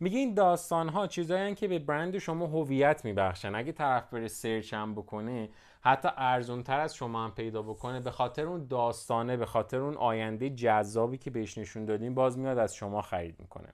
میگه 0.00 0.18
این 0.18 0.34
داستان 0.34 0.88
ها 0.88 1.06
چیزایی 1.06 1.54
که 1.54 1.68
به 1.68 1.78
برند 1.78 2.18
شما 2.18 2.46
هویت 2.46 3.04
میبخشن. 3.04 3.54
اگه 3.54 3.72
طرف 3.72 4.10
بره 4.10 4.28
سرچ 4.28 4.74
هم 4.74 4.94
بکنه 4.94 5.48
حتی 5.80 6.08
ارزون 6.16 6.62
تر 6.62 6.80
از 6.80 6.94
شما 6.94 7.24
هم 7.24 7.30
پیدا 7.30 7.62
بکنه 7.62 8.00
به 8.00 8.10
خاطر 8.10 8.46
اون 8.46 8.66
داستانه 8.66 9.36
به 9.36 9.46
خاطر 9.46 9.78
اون 9.78 9.96
آینده 9.96 10.50
جذابی 10.50 11.18
که 11.18 11.30
بهش 11.30 11.58
نشون 11.58 11.84
دادیم 11.84 12.14
باز 12.14 12.38
میاد 12.38 12.58
از 12.58 12.74
شما 12.74 13.02
خرید 13.02 13.36
می‌کنه. 13.38 13.68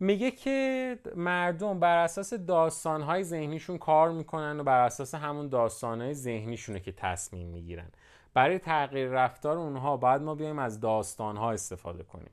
میگه 0.00 0.30
که 0.30 0.98
مردم 1.16 1.80
بر 1.80 1.96
اساس 1.96 2.34
داستانهای 2.34 3.24
ذهنیشون 3.24 3.78
کار 3.78 4.10
می‌کنن 4.10 4.60
و 4.60 4.64
بر 4.64 4.80
اساس 4.80 5.14
همون 5.14 5.48
داستانهای 5.48 6.14
ذهنیشونه 6.14 6.80
که 6.80 6.92
تصمیم 6.92 7.48
می‌گیرن. 7.48 7.90
برای 8.34 8.58
تغییر 8.58 9.08
رفتار 9.08 9.58
اونها 9.58 9.96
باید 9.96 10.22
ما 10.22 10.34
بیایم 10.34 10.58
از 10.58 10.80
داستانها 10.80 11.52
استفاده 11.52 12.02
کنیم. 12.02 12.30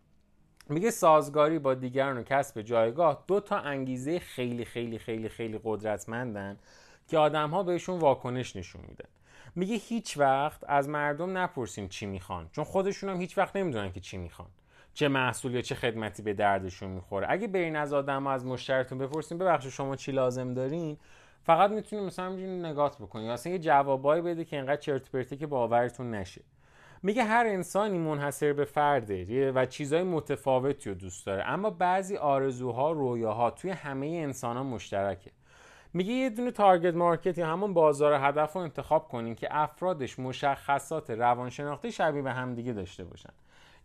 میگه 0.71 0.91
سازگاری 0.91 1.59
با 1.59 1.73
دیگران 1.73 2.17
و 2.17 2.23
کسب 2.23 2.61
جایگاه 2.61 3.23
دو 3.27 3.39
تا 3.39 3.57
انگیزه 3.57 4.19
خیلی 4.19 4.65
خیلی 4.65 4.99
خیلی 4.99 5.29
خیلی 5.29 5.59
قدرتمندن 5.63 6.57
که 7.07 7.17
آدم 7.17 7.49
ها 7.49 7.63
بهشون 7.63 7.99
واکنش 7.99 8.55
نشون 8.55 8.81
میدن. 8.87 9.09
میگه 9.55 9.75
هیچ 9.75 10.17
وقت 10.17 10.63
از 10.67 10.89
مردم 10.89 11.37
نپرسیم 11.37 11.87
چی 11.87 12.05
می‌خوان 12.05 12.49
چون 12.51 12.63
خودشون 12.63 13.09
هم 13.09 13.21
هیچ 13.21 13.37
وقت 13.37 13.55
نمی‌دونن 13.55 13.91
که 13.91 13.99
چی 13.99 14.17
می‌خوان. 14.17 14.47
چه 14.93 15.07
محصول 15.07 15.55
یا 15.55 15.61
چه 15.61 15.75
خدمتی 15.75 16.23
به 16.23 16.33
دردشون 16.33 16.89
می‌خوره. 16.89 17.27
اگه 17.29 17.47
برین 17.47 17.75
از 17.75 17.93
آدم 17.93 18.27
از 18.27 18.45
مشتریتون 18.45 18.97
بپرسین 18.97 19.37
ببخشید 19.37 19.71
شما 19.71 19.95
چی 19.95 20.11
لازم 20.11 20.53
دارین 20.53 20.97
فقط 21.43 21.71
می‌تونید 21.71 22.05
مثلا 22.05 22.35
نگات 22.35 22.95
بکنید 22.95 23.25
یا 23.25 23.33
اصلا 23.33 23.51
یه 23.51 23.59
جوابایی 23.59 24.21
بده 24.21 24.45
که 24.45 24.55
اینقدر 24.55 24.81
چرت 24.81 25.11
پرتی 25.11 25.37
که 25.37 25.47
باورتون 25.47 26.11
نشه. 26.11 26.41
میگه 27.03 27.23
هر 27.23 27.45
انسانی 27.47 27.97
منحصر 27.97 28.53
به 28.53 28.65
فرده 28.65 29.51
و 29.51 29.65
چیزهای 29.65 30.03
متفاوتی 30.03 30.89
رو 30.89 30.95
دوست 30.95 31.25
داره. 31.25 31.43
اما 31.47 31.69
بعضی 31.69 32.17
آرزوها 32.17 32.91
رویاها 32.91 33.51
توی 33.51 33.71
همه 33.71 34.07
انسان 34.07 34.57
ها 34.57 34.63
مشترکه. 34.63 35.31
میگه 35.93 36.13
یه 36.13 36.29
دونه 36.29 36.51
تارگت 36.51 36.93
مارکت 36.93 37.37
یا 37.37 37.47
همون 37.47 37.73
بازار 37.73 38.13
هدف 38.13 38.53
رو 38.53 38.61
انتخاب 38.61 39.07
کنین 39.07 39.35
که 39.35 39.47
افرادش 39.51 40.19
مشخصات 40.19 41.09
روانشناختی 41.09 41.91
شبیه 41.91 42.21
به 42.21 42.31
همدیگه 42.31 42.73
داشته 42.73 43.03
باشن. 43.03 43.33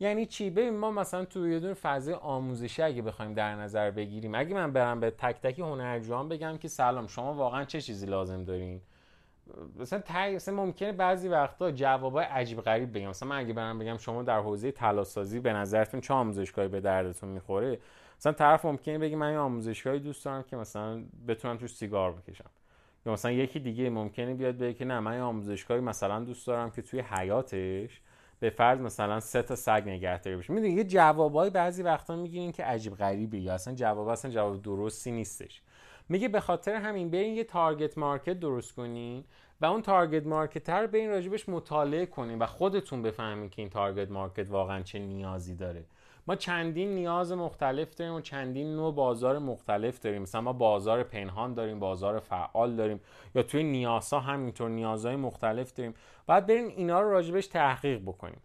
یعنی 0.01 0.27
چی؟ 0.27 0.51
ببین 0.51 0.77
ما 0.77 0.91
مثلا 0.91 1.25
تو 1.25 1.49
یه 1.49 1.61
دونه 1.61 1.75
فضای 1.75 2.15
آموزشی 2.15 2.83
اگه 2.83 3.03
بخوایم 3.03 3.35
در 3.35 3.55
نظر 3.55 3.91
بگیریم 3.91 4.35
اگه 4.35 4.55
من 4.55 4.73
برم 4.73 5.01
به 5.01 5.11
تک 5.11 5.41
تک 5.41 5.59
هنرجویان 5.59 6.29
بگم 6.29 6.59
که 6.59 6.69
سلام 6.69 7.07
شما 7.07 7.35
واقعا 7.35 7.65
چه 7.65 7.81
چیزی 7.81 8.07
لازم 8.07 8.45
دارین؟ 8.45 8.81
مثلا 9.79 9.99
تای 9.99 10.35
مثلا 10.35 10.55
ممکنه 10.55 10.93
بعضی 10.93 11.29
وقتا 11.29 11.71
جوابای 11.71 12.25
عجیب 12.25 12.61
غریب 12.61 12.97
بگم. 12.97 13.09
مثلا 13.09 13.29
من 13.29 13.39
اگه 13.39 13.53
برم 13.53 13.79
بگم 13.79 13.97
شما 13.97 14.23
در 14.23 14.41
حوزه 14.41 14.71
طلاسازی 14.71 15.41
به 15.41 15.53
نظرتون 15.53 16.01
چه 16.01 16.15
آموزشگاهی 16.15 16.69
به 16.69 16.81
دردتون 16.81 17.29
می‌خوره 17.29 17.79
مثلا 18.19 18.33
طرف 18.33 18.65
ممکنه 18.65 18.99
بگه 18.99 19.17
من 19.17 19.33
یه 19.33 19.39
آموزشگاهی 19.39 19.99
دوست 19.99 20.25
دارم 20.25 20.43
که 20.43 20.57
مثلا 20.57 21.03
بتونم 21.29 21.57
توش 21.57 21.75
سیگار 21.75 22.13
بکشم. 22.13 22.51
یا 23.07 23.13
مثلا 23.13 23.31
یکی 23.31 23.61
دیگه 23.61 23.91
ممکنه 23.91 24.35
بیاد 24.35 24.57
بگه 24.57 24.75
که 24.75 24.85
نه 24.85 25.01
من 25.01 25.15
یه 25.15 25.21
آموزشگاهی 25.21 25.81
مثلا 25.81 26.21
دوست 26.21 26.47
دارم 26.47 26.71
که 26.71 26.83
توی 26.83 27.01
حیاتش 27.01 28.01
به 28.41 28.51
فرض 28.51 28.81
مثلا 28.81 29.21
سه 29.21 29.43
تا 29.43 29.57
سگ 29.57 29.83
نگهداری 29.87 30.37
بشه 30.37 30.53
می‌دونی 30.53 30.73
یه 30.75 30.85
جوابای 30.85 31.51
بعضی 31.51 31.83
وقتا 31.83 32.17
می‌گیرین 32.17 32.53
که 32.53 32.65
عجیب 32.65 32.95
غریبه 32.95 33.39
یا 33.39 33.55
اصلا 33.55 33.75
جواب 33.75 34.09
اصلا 34.09 34.31
جواب 34.31 34.63
درستی 34.63 35.11
نیستش. 35.11 35.63
میگه 36.09 36.29
به 36.29 36.41
خاطر 36.41 36.75
همین 36.75 37.11
برین 37.11 37.35
یه 37.35 37.45
target 37.45 37.99
market 37.99 38.41
درست 38.41 38.75
کنین 38.75 39.25
و 39.61 39.67
اون 39.67 39.83
target 39.83 40.27
market 40.27 40.71
رو 40.71 40.87
برین 40.87 41.11
راجبش 41.11 41.49
مطالعه 41.49 42.07
کنین 42.07 42.39
و 42.39 42.47
خودتون 42.47 43.03
بفهمین 43.03 43.51
که 43.51 43.63
این 43.63 43.71
target 43.71 44.11
market 44.11 44.51
واقعا 44.51 44.83
چه 44.83 44.99
نیازی 44.99 45.55
داره. 45.55 45.85
ما 46.29 46.37
چندین 46.37 46.95
نیاز 46.95 47.33
مختلف 47.33 47.95
داریم 47.95 48.15
و 48.15 48.21
چندین 48.21 48.77
نوع 48.77 48.95
بازار 48.95 49.39
مختلف 49.39 49.99
داریم. 49.99 50.23
مثلا 50.23 50.41
ما 50.41 50.53
بازار 50.53 51.03
پنهان 51.03 51.55
داریم 51.55 51.79
بازار 51.79 52.19
فعال 52.19 52.77
داریم 52.77 53.01
یا 53.35 53.43
توی 53.43 53.63
نیازا 53.63 54.21
همینطور 54.21 54.71
نیازهای 54.71 55.17
مختلف 55.17 55.73
داریم. 55.73 55.95
باید 56.27 56.47
بریم 56.47 56.69
اینا 56.69 57.01
رو 57.01 57.11
راجبش 57.11 57.47
تحقیق 57.47 58.03
بکنیم 58.03 58.41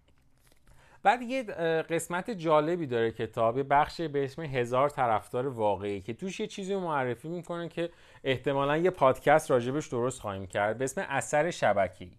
بعد 1.03 1.21
یه 1.21 1.43
قسمت 1.89 2.31
جالبی 2.31 2.87
داره 2.87 3.11
کتاب 3.11 3.57
یه 3.57 3.63
بخش 3.63 4.01
به 4.01 4.23
اسم 4.23 4.41
هزار 4.41 4.89
طرفدار 4.89 5.47
واقعی 5.47 6.01
که 6.01 6.13
توش 6.13 6.39
یه 6.39 6.47
چیزی 6.47 6.75
معرفی 6.75 7.27
می‌کنه 7.27 7.69
که 7.69 7.89
احتمالا 8.23 8.77
یه 8.77 8.89
پادکست 8.89 9.51
راجبش 9.51 9.87
درست 9.87 10.21
خواهیم 10.21 10.47
کرد 10.47 10.77
به 10.77 10.83
اسم 10.83 11.05
اثر 11.09 11.51
شبکی. 11.51 12.11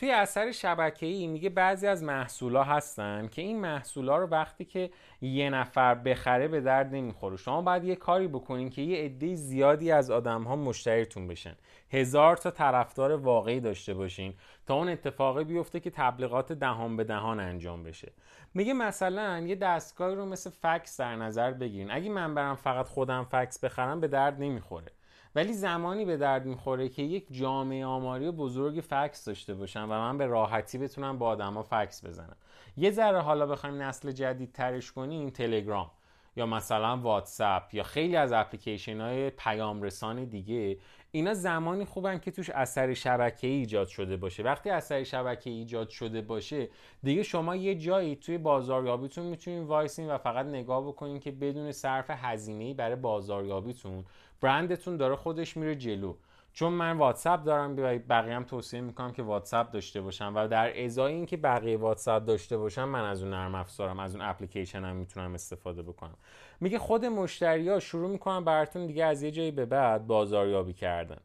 توی 0.00 0.10
اثر 0.10 0.52
شبکه‌ای 0.52 1.26
میگه 1.26 1.48
بعضی 1.48 1.86
از 1.86 2.02
محصولا 2.02 2.64
هستن 2.64 3.28
که 3.28 3.42
این 3.42 3.60
محصولا 3.60 4.16
رو 4.16 4.26
وقتی 4.26 4.64
که 4.64 4.90
یه 5.20 5.50
نفر 5.50 5.94
بخره 5.94 6.48
به 6.48 6.60
درد 6.60 6.94
نمی‌خوره. 6.94 7.36
شما 7.36 7.62
باید 7.62 7.84
یه 7.84 7.96
کاری 7.96 8.28
بکنین 8.28 8.70
که 8.70 8.82
یه 8.82 9.04
عده 9.04 9.34
زیادی 9.34 9.92
از 9.92 10.10
آدم 10.10 10.42
ها 10.42 10.56
مشتریتون 10.56 11.28
بشن. 11.28 11.54
هزار 11.90 12.36
تا 12.36 12.50
طرفدار 12.50 13.12
واقعی 13.12 13.60
داشته 13.60 13.94
باشین 13.94 14.34
تا 14.66 14.74
اون 14.74 14.88
اتفاقی 14.88 15.44
بیفته 15.44 15.80
که 15.80 15.90
تبلیغات 15.90 16.52
دهان 16.52 16.96
به 16.96 17.04
دهان 17.04 17.40
انجام 17.40 17.82
بشه. 17.82 18.12
میگه 18.54 18.72
مثلا 18.72 19.38
یه 19.38 19.54
دستگاهی 19.54 20.14
رو 20.14 20.26
مثل 20.26 20.50
فکس 20.50 21.00
در 21.00 21.16
نظر 21.16 21.52
بگیرین. 21.52 21.90
اگه 21.90 22.10
من 22.10 22.34
برم 22.34 22.56
فقط 22.56 22.86
خودم 22.88 23.24
فکس 23.24 23.64
بخرم 23.64 24.00
به 24.00 24.08
درد 24.08 24.40
نمی‌خوره. 24.40 24.92
ولی 25.34 25.52
زمانی 25.52 26.04
به 26.04 26.16
درد 26.16 26.46
می‌خوره 26.46 26.88
که 26.88 27.02
یک 27.02 27.26
جامعه 27.30 27.86
آماری 27.86 28.30
بزرگ 28.30 28.80
فکس 28.80 29.24
داشته 29.24 29.54
باشم 29.54 29.84
و 29.90 29.98
من 29.98 30.18
به 30.18 30.26
راحتی 30.26 30.78
بتونم 30.78 31.18
با 31.18 31.26
آدما 31.26 31.62
فکس 31.62 32.04
بزنم. 32.04 32.36
یه 32.76 32.90
ذره 32.90 33.20
حالا 33.20 33.46
بخوایم 33.46 33.82
نسل 33.82 34.12
جدید 34.12 34.52
ترش 34.52 34.92
کنیم 34.92 35.30
تلگرام 35.30 35.90
یا 36.36 36.46
مثلا 36.46 36.96
واتساپ 36.96 37.74
یا 37.74 37.82
خیلی 37.82 38.16
از 38.16 38.32
اپلیکیشن 38.32 39.00
های 39.00 39.30
پیام 39.30 39.82
رسان 39.82 40.24
دیگه 40.24 40.78
اینا 41.12 41.34
زمانی 41.34 41.84
خوبن 41.84 42.18
که 42.18 42.30
توش 42.30 42.50
اثر 42.50 42.94
شبکه 42.94 43.46
ایجاد 43.46 43.88
شده 43.88 44.16
باشه. 44.16 44.42
وقتی 44.42 44.70
اثر 44.70 45.04
شبکه 45.04 45.50
ایجاد 45.50 45.88
شده 45.88 46.20
باشه 46.20 46.68
دیگه 47.02 47.22
شما 47.22 47.56
یه 47.56 47.74
جایی 47.74 48.16
توی 48.16 48.38
بازاریابیتون 48.38 49.26
می‌تونین 49.26 49.62
وایسین 49.62 50.10
و 50.10 50.18
فقط 50.18 50.46
نگاه 50.46 50.88
بکنین 50.88 51.20
که 51.20 51.30
بدون 51.30 51.72
صرف 51.72 52.10
هزینه 52.10 52.74
برای 52.74 52.96
بازاریابیتون 52.96 54.04
برندتون 54.40 54.96
داره 54.96 55.16
خودش 55.16 55.56
میره 55.56 55.74
جلو. 55.74 56.14
چون 56.52 56.72
من 56.72 56.98
واتساپ 56.98 57.44
دارم 57.44 57.76
بقیه 58.08 58.34
هم 58.34 58.44
توصیه 58.44 58.80
می‌کنم 58.80 59.12
که 59.12 59.22
واتساپ 59.22 59.70
داشته 59.70 60.00
باشم 60.00 60.32
و 60.36 60.48
در 60.48 60.84
ازای 60.84 61.14
اینکه 61.14 61.36
بقیه 61.36 61.76
واتساپ 61.76 62.24
داشته 62.24 62.58
باشم 62.58 62.84
من 62.84 63.04
از 63.04 63.22
اون 63.22 63.30
نرم 63.30 63.54
افزارم 63.54 63.98
از 63.98 64.14
اون 64.14 64.24
اپلیکیشن 64.24 64.84
هم 64.84 64.96
می‌تونم 64.96 65.34
استفاده 65.34 65.82
بکنم. 65.82 66.16
میگه 66.60 66.78
خود 66.78 67.04
مشتری 67.04 67.68
ها 67.68 67.80
شروع 67.80 68.10
می‌کنن 68.10 68.44
براتون 68.44 68.86
دیگه 68.86 69.04
از 69.04 69.22
یه 69.22 69.30
جایی 69.30 69.50
به 69.50 69.66
بعد 69.66 70.06
بازاریابی 70.06 70.72
کردن. 70.72 71.20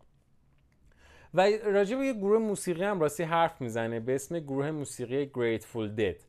و 1.33 1.47
راجع 1.65 1.97
به 1.97 2.05
یه 2.05 2.13
گروه 2.13 2.39
موسیقی 2.39 2.83
هم 2.83 2.99
راستی 2.99 3.23
حرف 3.23 3.61
می‌زنه 3.61 3.99
به 3.99 4.15
اسم 4.15 4.39
گروه 4.39 4.71
موسیقی 4.71 5.31
Grateful 5.33 5.99
Dead. 5.99 6.21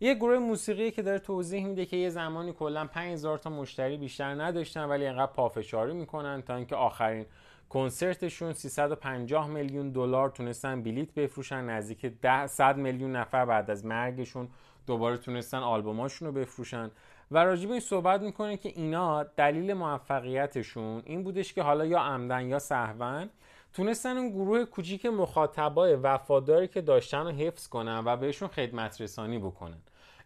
یه 0.00 0.14
گروه 0.14 0.38
موسیقی 0.38 0.90
که 0.90 1.02
داره 1.02 1.18
توضیح 1.18 1.66
میده 1.66 1.86
که 1.86 1.96
یه 1.96 2.08
زمانی 2.08 2.52
کلا 2.52 2.86
5000 2.86 3.38
تا 3.38 3.50
مشتری 3.50 3.96
بیشتر 3.96 4.34
نداشتن 4.34 4.84
ولی 4.84 5.06
انقدر 5.06 5.32
پافشاری 5.32 5.92
می‌کنن 5.92 6.42
تا 6.42 6.56
اینکه 6.56 6.76
آخرین 6.76 7.26
کنسرتشون 7.72 8.52
350 8.52 9.48
میلیون 9.48 9.90
دلار 9.90 10.30
تونستن 10.30 10.82
بلیت 10.82 11.14
بفروشن 11.14 11.64
نزدیک 11.64 12.06
10 12.06 12.46
100 12.46 12.76
میلیون 12.76 13.16
نفر 13.16 13.44
بعد 13.44 13.70
از 13.70 13.84
مرگشون 13.84 14.48
دوباره 14.86 15.16
تونستن 15.16 15.58
آلبوماشون 15.58 16.28
رو 16.28 16.34
بفروشن. 16.34 16.90
و 17.30 17.44
راجب 17.44 17.70
این 17.70 17.80
صحبت 17.80 18.20
می‌کنه 18.20 18.56
که 18.56 18.68
اینا 18.68 19.22
دلیل 19.22 19.72
موفقیتشون 19.72 21.02
این 21.04 21.22
بودش 21.22 21.52
که 21.52 21.62
حالا 21.62 21.86
یا 21.86 22.00
عمدن 22.00 22.46
یا 22.46 22.58
سهون 22.58 23.30
تونستن 23.72 24.16
اون 24.16 24.30
گروه 24.30 24.64
کوچیک 24.64 25.06
مخاطبای 25.06 25.94
وفاداری 25.94 26.68
که 26.68 26.80
داشتن 26.80 27.24
رو 27.24 27.30
حفظ 27.30 27.68
کنن 27.68 28.02
و 28.04 28.16
بهشون 28.16 28.48
خدمت 28.48 29.00
رسانی 29.00 29.38
بکنن. 29.38 29.78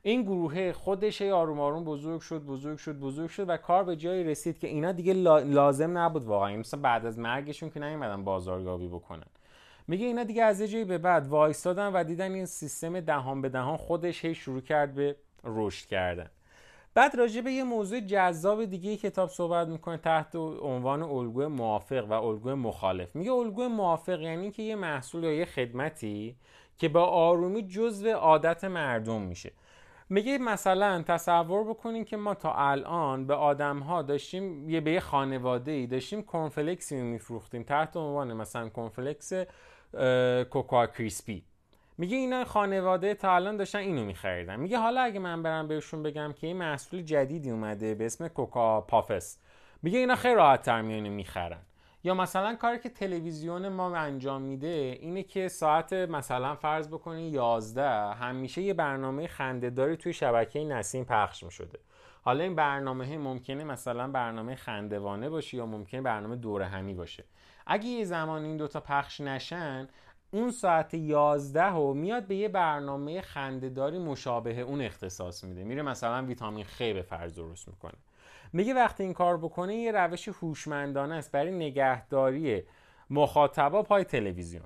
این 0.06 0.22
گروه 0.22 0.72
خودش 0.72 1.22
آروم 1.22 1.60
آروم 1.60 1.84
بزرگ 1.84 2.20
شد 2.20 2.42
بزرگ 2.42 2.78
شد 2.78 2.98
بزرگ 2.98 3.30
شد 3.30 3.48
و 3.48 3.56
کار 3.56 3.84
به 3.84 3.96
جایی 3.96 4.24
رسید 4.24 4.58
که 4.58 4.68
اینا 4.68 4.92
دیگه 4.92 5.12
لازم 5.12 5.98
نبود 5.98 6.24
واقعا. 6.24 6.56
مثلا 6.56 6.80
بعد 6.80 7.06
از 7.06 7.18
مرگشون 7.18 7.70
که 7.70 7.80
نیومدن 7.80 8.24
بازاریابی 8.24 8.88
بکنن. 8.88 9.26
میگه 9.88 10.06
اینا 10.06 10.24
دیگه 10.24 10.42
از 10.42 10.62
جایی 10.62 10.84
به 10.84 10.98
بعد 10.98 11.26
وایستادن 11.26 11.92
و 11.92 12.04
دیدن 12.04 12.32
این 12.32 12.46
سیستم 12.46 13.00
دهان 13.00 13.42
به 13.42 13.48
دهان 13.48 13.76
خودش 13.76 14.24
هی 14.24 14.34
شروع 14.34 14.60
کرد 14.60 14.94
به 14.94 15.16
رشد 15.44 15.86
کردن. 15.86 16.30
بعد 16.94 17.16
راجع 17.16 17.40
به 17.40 17.52
یه 17.52 17.64
موضوع 17.64 18.00
جذاب 18.00 18.64
دیگه 18.64 18.96
کتاب 18.96 19.28
صحبت 19.28 19.68
می‌کنه 19.68 19.96
تحت 19.96 20.36
عنوان 20.62 21.02
الگوی 21.02 21.46
موافق 21.46 22.06
و 22.10 22.12
الگوی 22.12 22.54
مخالف. 22.54 23.16
میگه 23.16 23.32
الگوی 23.32 23.66
موافق 23.66 24.20
یعنی 24.20 24.50
که 24.50 24.62
یه 24.62 24.76
محصول 24.76 25.24
یا 25.24 25.32
یه 25.32 25.44
خدمتی 25.44 26.36
که 26.78 26.88
با 26.88 27.04
آرومی 27.04 27.62
جزو 27.62 28.08
عادت 28.08 28.64
مردم 28.64 29.22
میشه. 29.22 29.52
میگه 30.08 30.38
مثلا 30.38 31.02
تصور 31.02 31.64
بکنین 31.64 32.04
که 32.04 32.16
ما 32.16 32.34
تا 32.34 32.52
الان 32.54 33.26
به 33.26 33.34
آدم 33.34 33.78
ها 33.78 34.02
داشتیم 34.02 34.70
یه 34.70 34.80
به 34.80 34.92
یه 34.92 35.00
خانواده 35.00 35.72
ای 35.72 35.86
داشتیم 35.86 36.22
کنفلکسی 36.22 36.96
میفروختیم. 36.96 37.62
تحت 37.62 37.96
عنوان 37.96 38.32
مثلا 38.32 38.68
کنفلکس 38.68 39.32
کوکا 40.50 40.86
کریسپی. 40.86 41.44
میگه 41.98 42.16
اینا 42.16 42.44
خانواده 42.44 43.14
تا 43.14 43.34
الان 43.34 43.56
داشتن 43.56 43.78
اینو 43.78 44.04
میخریدن. 44.04 44.60
میگه 44.60 44.78
حالا 44.78 45.00
اگه 45.00 45.18
من 45.20 45.42
برم 45.42 45.68
بهشون 45.68 46.02
بگم 46.02 46.32
که 46.32 46.46
این 46.46 46.56
محصول 46.56 47.02
جدیدی 47.02 47.50
اومده 47.50 47.94
به 47.94 48.06
اسم 48.06 48.28
کوکا 48.28 48.80
پافس. 48.80 49.38
میگه 49.82 49.98
اینا 49.98 50.14
خیلی 50.14 50.34
راحت 50.34 50.62
تر 50.62 50.82
میانه 50.82 51.08
می‌خرن. 51.08 51.60
یا 52.06 52.14
مثلا 52.14 52.54
کاری 52.54 52.78
که 52.78 52.88
تلویزیون 52.88 53.68
ما 53.68 53.96
انجام 53.96 54.42
میده 54.42 54.98
اینه 55.00 55.22
که 55.22 55.48
ساعت 55.48 55.92
مثلا 55.92 56.54
فرض 56.54 56.88
بکنی 56.88 57.30
11 57.30 57.90
همیشه 58.14 58.62
یه 58.62 58.74
برنامه 58.74 59.26
خندهداری 59.26 59.96
توی 59.96 60.12
شبکه 60.12 60.64
نسیم 60.64 61.04
پخش 61.04 61.42
می‌شده. 61.42 61.78
حالا 62.22 62.44
این 62.44 62.54
برنامه 62.54 63.18
ممکنه 63.18 63.64
مثلا 63.64 64.08
برنامه 64.08 64.54
خندوانه 64.54 65.28
باشه 65.28 65.56
یا 65.56 65.66
ممکنه 65.66 66.00
برنامه 66.00 66.36
دوره 66.36 66.66
همی 66.66 66.94
باشه. 66.94 67.24
اگه 67.66 67.86
یه 67.86 68.04
زمان 68.04 68.44
این 68.44 68.56
دوتا 68.56 68.80
پخش 68.80 69.20
نشن 69.20 69.88
اون 70.30 70.50
ساعت 70.50 70.94
11 70.94 71.72
و 71.72 71.94
میاد 71.94 72.26
به 72.26 72.36
یه 72.36 72.48
برنامه 72.48 73.20
خندهداری 73.20 73.98
مشابه 73.98 74.60
اون 74.60 74.80
اختصاص 74.80 75.44
میده. 75.44 75.64
میره 75.64 75.82
مثلا 75.82 76.26
ویتامین 76.26 76.64
خ 76.64 76.78
به 76.78 77.02
فرض 77.02 77.34
درست 77.34 77.68
می‌کنه. 77.68 77.94
میگه 78.56 78.74
وقتی 78.74 79.02
این 79.02 79.12
کار 79.12 79.36
بکنه 79.36 79.74
یه 79.74 79.92
روش 79.92 80.28
هوشمندانه 80.28 81.14
است 81.14 81.32
برای 81.32 81.50
نگهداری 81.50 82.62
مخاطبا 83.10 83.82
پای 83.82 84.04
تلویزیون. 84.04 84.64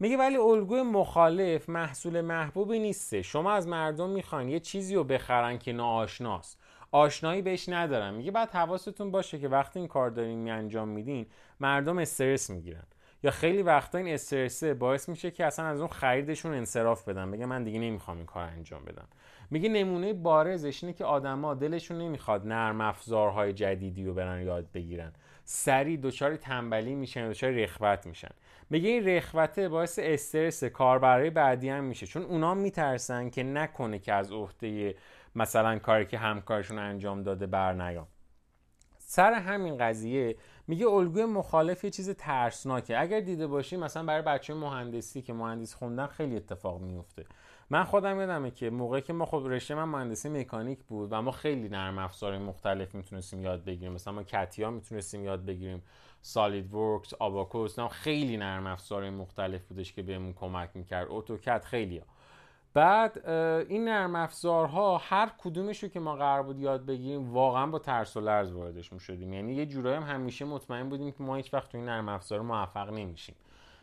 میگه 0.00 0.16
ولی 0.16 0.36
الگوی 0.36 0.82
مخالف 0.82 1.68
محصول 1.68 2.20
محبوبی 2.20 2.78
نیسته. 2.78 3.22
شما 3.22 3.52
از 3.52 3.68
مردم 3.68 4.10
می‌خواین 4.10 4.48
یه 4.48 4.60
چیزی 4.60 4.94
رو 4.94 5.04
بخرن 5.04 5.58
که 5.58 5.72
ناآشناست. 5.72 6.60
آشنایی 6.90 7.42
بهش 7.42 7.68
ندارن. 7.68 8.14
میگه 8.14 8.30
بعد 8.30 8.50
حواستون 8.50 9.10
باشه 9.10 9.38
که 9.38 9.48
وقتی 9.48 9.78
این 9.78 9.88
کار 9.88 10.10
دارین 10.10 10.50
انجام 10.50 10.88
میدین 10.88 11.26
مردم 11.60 11.98
استرس 11.98 12.50
می‌گیرن. 12.50 12.86
یا 13.22 13.30
خیلی 13.30 13.62
وقتا 13.62 13.98
این 13.98 14.14
استرسه 14.14 14.74
باعث 14.74 15.08
میشه 15.08 15.30
که 15.30 15.46
اصلا 15.46 15.66
از 15.66 15.78
اون 15.78 15.88
خریدشون 15.88 16.54
انصراف 16.54 17.08
بدن. 17.08 17.30
بگه 17.30 17.46
من 17.46 17.64
دیگه 17.64 17.78
نمی‌خوام 17.78 18.16
این 18.16 18.26
کار 18.26 18.44
انجام 18.44 18.84
بدم. 18.84 19.08
میگه 19.50 19.68
نمونه 19.68 20.12
بارزش 20.12 20.84
اینه 20.84 20.96
که 20.96 21.04
آدما 21.04 21.54
دلشون 21.54 21.98
نمی‌خواد 21.98 22.46
نرم 22.46 22.80
افزارهای 22.80 23.52
جدیدی 23.52 24.04
رو 24.04 24.14
برن 24.14 24.42
یاد 24.42 24.72
بگیرن. 24.72 25.12
سریع 25.44 25.96
دچار 26.02 26.36
تنبلی 26.36 26.94
میشن 26.94 27.30
دچار 27.30 27.50
رخوت 27.50 28.06
میشن. 28.06 28.30
میگه 28.70 28.88
این 28.88 29.08
رخوته 29.08 29.68
باعث 29.68 29.98
استرس 30.02 30.64
کاربرای 30.64 31.30
بعدی 31.30 31.68
هم 31.68 31.84
میشه. 31.84 32.06
چون 32.06 32.22
اونا 32.22 32.54
میترسن 32.54 33.30
که 33.30 33.42
نکنه 33.42 33.98
که 33.98 34.12
از 34.12 34.32
عهده 34.32 34.94
مثلا 35.34 35.78
کاری 35.78 36.06
که 36.06 36.18
همکارشون 36.18 36.78
انجام 36.78 37.22
داده 37.22 37.46
بر 37.46 37.72
نیام 37.72 38.06
سر 38.98 39.32
همین 39.32 39.78
قضیه 39.78 40.36
میگه 40.70 40.86
الگوی 40.86 41.24
مخالف 41.24 41.84
یه 41.84 41.90
چیز 41.90 42.10
ترسناکه. 42.10 43.00
اگر 43.00 43.20
دیده 43.20 43.46
باشی 43.46 43.76
مثلا 43.76 44.02
برای 44.02 44.22
بچه 44.22 44.54
مهندسی 44.54 45.22
که 45.22 45.32
مهندس 45.32 45.74
خوندن 45.74 46.06
خیلی 46.06 46.36
اتفاق 46.36 46.80
میفته 46.80 47.24
من 47.70 47.84
خودم 47.84 48.20
یادمه 48.20 48.50
که 48.50 48.70
موقعی 48.70 49.02
که 49.02 49.12
ما 49.12 49.26
خب 49.26 49.42
رشته 49.46 49.74
من 49.74 49.84
مهندسی 49.84 50.28
مکانیک 50.28 50.78
بود 50.78 51.08
و 51.12 51.22
ما 51.22 51.30
خیلی 51.30 51.68
نرم 51.68 51.98
افزار 51.98 52.38
مختلف 52.38 52.94
می‌تونستیم 52.94 53.42
یاد 53.42 53.64
بگیریم. 53.64 53.92
مثلا 53.92 54.12
ما 54.12 54.22
کتیا 54.22 54.70
می‌تونستیم 54.70 55.24
یاد 55.24 55.44
بگیریم. 55.44 55.82
سالید 56.22 56.74
ورکس 56.74 57.14
آباکوس 57.14 57.80
خیلی 57.80 58.36
نرم 58.36 58.66
افزار 58.66 59.10
مختلف 59.10 59.64
بودش 59.64 59.92
که 59.92 60.02
بهمون 60.02 60.32
کمک 60.32 60.70
می‌کرد. 60.74 61.06
اتوکد 61.10 61.64
خیلی 61.64 61.98
ها. 61.98 62.04
بعد 62.74 63.28
این 63.68 63.84
نرم 63.84 64.16
افزارها 64.16 64.98
هر 64.98 65.30
کدومش 65.38 65.82
رو 65.82 65.88
که 65.88 66.00
ما 66.00 66.16
قرار 66.16 66.42
بود 66.42 66.58
یاد 66.58 66.86
بگیریم 66.86 67.32
واقعا 67.32 67.66
با 67.66 67.78
ترس 67.78 68.16
و 68.16 68.20
لرز 68.20 68.52
واردش 68.52 68.90
شدیم. 68.98 69.32
یعنی 69.32 69.54
یه 69.54 69.66
جورایی 69.66 69.96
هم 69.96 70.02
همیشه 70.02 70.44
مطمئن 70.44 70.88
بودیم 70.88 71.12
که 71.12 71.22
ما 71.22 71.36
هیچ 71.36 71.54
وقت 71.54 71.72
تو 71.72 71.78
این 71.78 71.86
نرم 71.86 72.08
افزار 72.08 72.40
موفق 72.40 72.90
نمیشیم. 72.90 73.34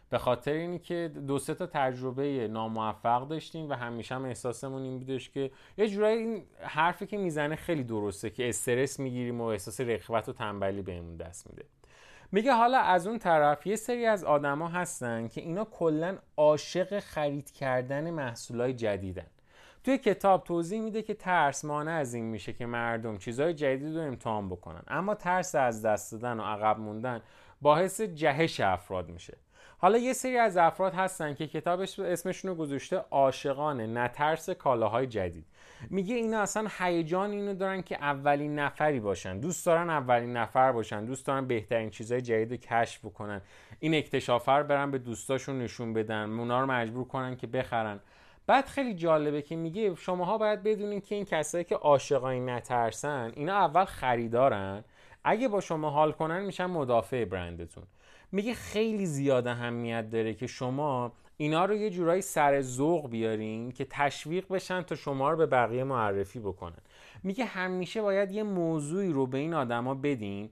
به 0.10 0.18
خاطر 0.18 0.52
اینی 0.52 0.80
که 0.80 1.12
دو 1.28 1.40
سه 1.40 1.54
تا 1.54 1.66
تجربه 1.66 2.48
ناموفق 2.48 3.28
داشتیم 3.28 3.70
و 3.70 3.74
همیشه 3.74 4.16
هم 4.16 4.26
احساسمون 4.26 4.82
این 4.82 5.00
بودش 5.00 5.30
که 5.30 5.52
یه 5.78 5.88
جورایی 5.88 6.18
این 6.18 6.44
حرفی 6.60 7.06
که 7.06 7.18
می‌زنه 7.18 7.56
خیلی 7.56 7.84
درسته 7.84 8.30
که 8.30 8.50
استرس 8.50 9.00
می‌گیریم 9.00 9.42
و 9.42 9.44
احساس 9.44 9.82
رخوت 9.82 10.30
و 10.30 10.34
تنبلی 10.34 10.82
بهمون 10.82 11.18
دست 11.18 11.50
میده. 11.50 11.66
میگه 12.32 12.54
حالا 12.54 12.80
از 12.80 13.08
اون 13.08 13.20
طرف 13.20 13.68
یه 13.68 13.76
سری 13.76 14.06
از 14.06 14.24
آدما 14.24 14.68
هستن 14.68 15.28
که 15.28 15.42
اینا 15.42 15.66
کلا 15.66 16.18
عاشق 16.38 17.00
خرید 17.00 17.52
کردن 17.52 18.12
محصولای 18.12 18.74
جدیدن. 18.74 19.28
توی 19.84 19.98
کتاب 19.98 20.44
توضیح 20.44 20.82
میده 20.82 21.02
که 21.02 21.14
ترس 21.14 21.66
مانع 21.66 21.92
از 21.92 22.14
این 22.14 22.26
میشه 22.26 22.54
که 22.54 22.66
مردم 22.66 23.18
چیزهای 23.18 23.54
جدید 23.54 23.96
رو 23.96 24.02
امتحان 24.02 24.50
بکنن. 24.50 24.84
اما 24.88 25.16
ترس 25.16 25.56
از 25.56 25.86
دست 25.86 26.12
دادن 26.12 26.40
و 26.40 26.44
عقب 26.44 26.80
موندن 26.80 27.22
باعث 27.62 28.02
جهش 28.02 28.60
افراد 28.60 29.10
میشه. 29.10 29.38
حالا 29.80 29.98
یه 29.98 30.14
سری 30.14 30.38
از 30.38 30.58
افراد 30.58 30.94
هستن 30.94 31.34
که 31.34 31.48
کتابش 31.48 32.00
اسمشون 32.00 32.52
رو 32.52 32.58
گذاشته 32.58 32.96
عاشقان 33.12 33.98
نترس 33.98 34.50
کالاهای 34.50 35.08
جدید. 35.08 35.46
میگه 35.90 36.16
اینا 36.16 36.40
اصلا 36.40 36.68
هیجان 36.80 37.32
اینو 37.32 37.54
دارن 37.54 37.82
که 37.82 37.96
اولین 37.96 38.60
نفری 38.60 39.00
باشن. 39.00 39.40
دوست 39.40 39.66
دارن 39.66 39.90
اولین 39.90 40.38
نفر 40.38 40.72
باشن. 40.72 41.06
دوست 41.06 41.26
دارن 41.26 41.48
بهترین 41.48 41.90
چیزهای 41.90 42.22
جدید 42.22 42.52
رو 42.52 42.58
کشف 42.58 43.06
بکنن. 43.06 43.42
این 43.80 43.96
اکتشافر 43.96 44.64
برن 44.64 44.92
به 44.92 44.98
دوستاشون 44.98 45.60
نشون 45.60 45.94
بدن. 45.94 46.40
اونا 46.40 46.62
رو 46.62 46.66
مجبور 46.66 47.08
کنن 47.08 47.36
که 47.36 47.48
بخرن. 47.48 48.00
بعد 48.48 48.66
خیلی 48.66 48.94
جالبه 48.94 49.42
که 49.42 49.56
میگه 49.56 49.96
شماها 49.96 50.38
باید 50.38 50.64
بدونین 50.64 51.02
که 51.02 51.16
این 51.16 51.26
کسایی 51.26 51.64
که 51.64 51.76
عاشقای 51.76 52.40
نترسن 52.40 53.32
اینا 53.36 53.54
اول 53.54 53.86
خریدارن. 53.86 54.84
اگه 55.24 55.48
با 55.48 55.62
شما 55.62 55.90
حال 55.90 56.12
کنن 56.12 56.42
میشن 56.42 56.66
مدافع 56.66 57.26
برندتون. 57.26 57.84
میگه 58.32 58.54
خیلی 58.54 59.06
زیاد 59.06 59.48
اهمیت 59.48 60.10
داره 60.10 60.34
که 60.34 60.48
شما 60.48 61.14
اینا 61.38 61.66
رو 61.66 61.76
یه 61.76 61.90
جورایی 61.90 62.22
سر 62.22 62.62
ذوق 62.62 63.10
بیارین 63.10 63.72
که 63.72 63.88
تشویق 63.90 64.48
بشن 64.48 64.82
تا 64.82 64.96
شما 64.96 65.32
رو 65.32 65.38
به 65.38 65.46
بقیه 65.46 65.84
معرفی 65.84 66.40
بکنن. 66.40 66.78
میگه 67.24 67.46
همیشه 67.46 68.02
باید 68.02 68.32
یه 68.32 68.44
موضوعی 68.44 69.12
رو 69.12 69.28
به 69.28 69.38
این 69.38 69.54
آدما 69.54 69.96
بدین 69.96 70.50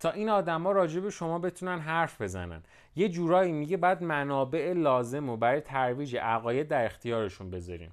تا 0.00 0.10
این 0.10 0.28
آدما 0.28 0.72
راجع 0.72 1.00
به 1.00 1.10
شما 1.10 1.38
بتونن 1.38 1.78
حرف 1.78 2.20
بزنن. 2.20 2.62
یه 2.96 3.08
جورایی 3.08 3.52
میگه 3.52 3.76
بعد 3.76 4.02
منابع 4.02 4.72
لازم 4.72 5.28
و 5.28 5.36
برای 5.36 5.60
ترویج 5.60 6.16
عقاید 6.16 6.68
در 6.68 6.84
اختیارشون 6.84 7.50
بذارین. 7.50 7.90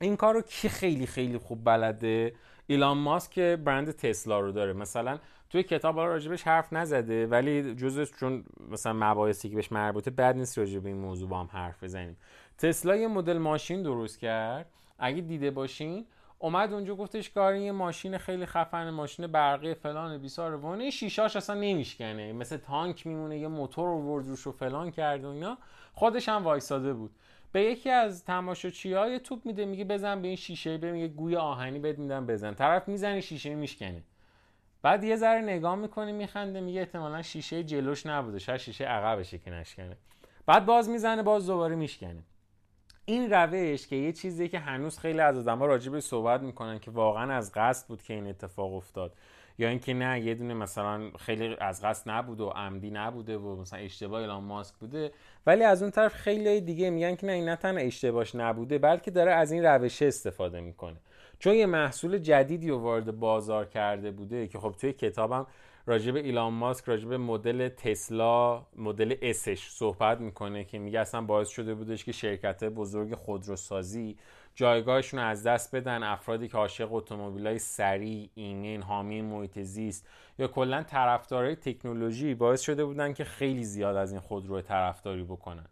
این 0.00 0.16
کار 0.16 0.34
رو 0.34 0.42
کی 0.42 0.68
خیلی 0.68 1.06
خیلی 1.06 1.38
خوب 1.38 1.64
بلده؟ 1.64 2.32
ایلان 2.70 2.98
ماسک 2.98 3.30
که 3.30 3.58
برند 3.64 3.90
تسلا 3.90 4.40
رو 4.40 4.52
داره. 4.52 4.72
مثلا 4.72 5.18
توی 5.50 5.62
کتاب 5.62 5.94
حالا 5.94 6.08
راجبش 6.08 6.42
حرف 6.42 6.72
نزده 6.72 7.26
ولی 7.26 7.74
جزش 7.74 8.10
چون 8.20 8.44
مثلا 8.70 8.92
مباحثی 8.92 9.48
که 9.48 9.56
بهش 9.56 9.72
مربوطه 9.72 10.10
بد 10.10 10.36
نیست 10.36 10.58
راجع 10.58 10.78
به 10.78 10.88
این 10.88 10.98
موضوع 10.98 11.28
با 11.28 11.40
هم 11.40 11.48
حرف 11.52 11.84
بزنیم. 11.84 12.16
تسلا 12.58 12.96
یه 12.96 13.08
مدل 13.08 13.38
ماشین 13.38 13.82
درست 13.82 14.18
کرد. 14.18 14.66
اگه 14.98 15.20
دیده 15.20 15.50
باشین 15.50 16.06
اومد 16.38 16.72
اونجا 16.72 16.94
گفتش 16.94 17.30
کار 17.30 17.54
یه 17.54 17.72
ماشین 17.72 18.18
خیلی 18.18 18.46
خفن 18.46 18.90
ماشین 18.90 19.26
برقی 19.26 19.74
فلان 19.74 20.18
بیسار 20.18 20.54
وانه 20.54 20.90
شیشاش 20.90 21.36
اصلا 21.36 21.56
نمیشکنه. 21.56 22.32
مثل 22.32 22.56
تانک 22.56 23.06
میمونه 23.06 23.38
یه 23.38 23.48
موتور 23.48 23.88
رو 23.88 24.18
روش 24.18 24.46
و 24.46 24.52
فلان 24.52 24.90
کرد 24.90 25.24
و 25.24 25.28
اینا. 25.28 25.58
خودش 25.92 26.28
هم 26.28 26.44
وایساده 26.44 26.92
بود. 26.92 27.10
به 27.52 27.62
یکی 27.62 27.90
از 27.90 28.24
تماشاچی 28.24 28.92
های 28.92 29.18
توپ 29.18 29.46
میده 29.46 29.64
میگه 29.64 29.84
بزن 29.84 30.22
به 30.22 30.28
این 30.28 30.36
شیشه 30.36 30.78
به 30.78 30.92
میگه 30.92 31.08
گوی 31.08 31.36
آهنی 31.36 31.78
بهت 31.78 31.98
میدم 31.98 32.26
بزن. 32.26 32.54
طرف 32.54 32.88
می‌زنه 32.88 33.20
شیشه 33.20 33.54
میشکنه. 33.54 34.02
بعد 34.82 35.04
یه 35.04 35.16
ذره 35.16 35.40
نگاه 35.40 35.74
می‌کنه 35.74 36.12
میخنده 36.12 36.60
میگه 36.60 36.80
احتمالا 36.80 37.22
شیشه 37.22 37.64
جلوش 37.64 38.06
نبوده 38.06 38.38
شاید 38.38 38.60
شیشه 38.60 38.84
عقبشه 38.84 39.38
که 39.38 39.50
نشکنه. 39.50 39.96
بعد 40.46 40.66
باز 40.66 40.88
می‌زنه 40.88 41.22
باز 41.22 41.46
دوباره 41.46 41.76
میشکنه. 41.76 42.22
این 43.04 43.32
روش 43.32 43.86
که 43.86 43.96
یه 43.96 44.12
چیزی 44.12 44.48
که 44.48 44.58
هنوز 44.58 44.98
خیلی 44.98 45.20
از 45.20 45.38
آدم‌ها 45.38 45.66
راجع 45.66 45.92
به 45.92 46.00
صحبت 46.00 46.40
می‌کنن 46.40 46.78
که 46.78 46.90
واقعا 46.90 47.34
از 47.34 47.52
قصد 47.54 47.88
بود 47.88 48.02
که 48.02 48.14
این 48.14 48.26
اتفاق 48.26 48.74
افتاد. 48.74 49.14
یا 49.60 49.68
اینکه 49.68 49.94
نه 49.94 50.20
یه 50.20 50.34
دونه 50.34 50.54
مثلا 50.54 51.10
خیلی 51.18 51.56
از 51.60 51.84
قصد 51.84 52.10
نبوده 52.10 52.44
و 52.44 52.48
عمدی 52.48 52.90
نبوده 52.90 53.38
و 53.38 53.56
مثلا 53.60 53.78
اشتباه 53.78 54.20
ایلان 54.20 54.42
ماسک 54.42 54.74
بوده 54.74 55.12
ولی 55.46 55.64
از 55.64 55.82
اون 55.82 55.90
طرف 55.90 56.14
خیلی 56.14 56.60
دیگه 56.60 56.90
میگن 56.90 57.16
که 57.16 57.26
نه 57.26 57.32
این 57.32 57.48
نه 57.48 57.56
تنها 57.56 57.80
اشتباهش 57.84 58.34
نبوده 58.34 58.78
بلکه 58.78 59.10
داره 59.10 59.32
از 59.32 59.52
این 59.52 59.64
روشه 59.64 60.06
استفاده 60.06 60.60
می‌کنه. 60.60 60.96
چون 61.38 61.54
یه 61.54 61.66
محصول 61.66 62.18
جدیدی 62.18 62.68
رو 62.68 62.78
وارد 62.78 63.18
بازار 63.18 63.64
کرده 63.66 64.10
بوده 64.10 64.48
که 64.48 64.58
خب 64.58 64.74
توی 64.80 64.92
کتابم 64.92 65.46
راجب 65.86 66.16
ایلان 66.16 66.52
ماسک 66.52 66.84
راجب 66.84 67.12
مدل 67.12 67.68
تسلا 67.68 68.62
مدل 68.76 69.14
اسش 69.22 69.68
صحبت 69.70 70.20
می‌کنه 70.20 70.64
که 70.64 70.78
میگه 70.78 71.00
اصلا 71.00 71.20
باعث 71.20 71.48
شده 71.48 71.74
بودش 71.74 72.04
که 72.04 72.12
شرکت 72.12 72.64
بزرگ 72.64 73.14
خودروسازی 73.14 74.16
جایگاهشون 74.54 75.20
از 75.20 75.42
دست 75.42 75.74
بدن. 75.74 76.02
افرادی 76.02 76.48
که 76.48 76.56
عاشق 76.56 76.94
اتومبیلای 76.94 77.58
سریع 77.58 78.30
ایمن 78.34 78.82
حامی 78.82 79.22
محیط 79.22 79.58
زیست 79.58 80.06
یا 80.38 80.48
کلا 80.48 80.82
طرفدارای 80.82 81.56
تکنولوژی 81.56 82.34
باعث 82.34 82.60
شده 82.60 82.84
بودن 82.84 83.12
که 83.12 83.24
خیلی 83.24 83.64
زیاد 83.64 83.96
از 83.96 84.12
این 84.12 84.20
خودرو 84.20 84.60
طرفداری 84.60 85.24
بکنن. 85.24 85.66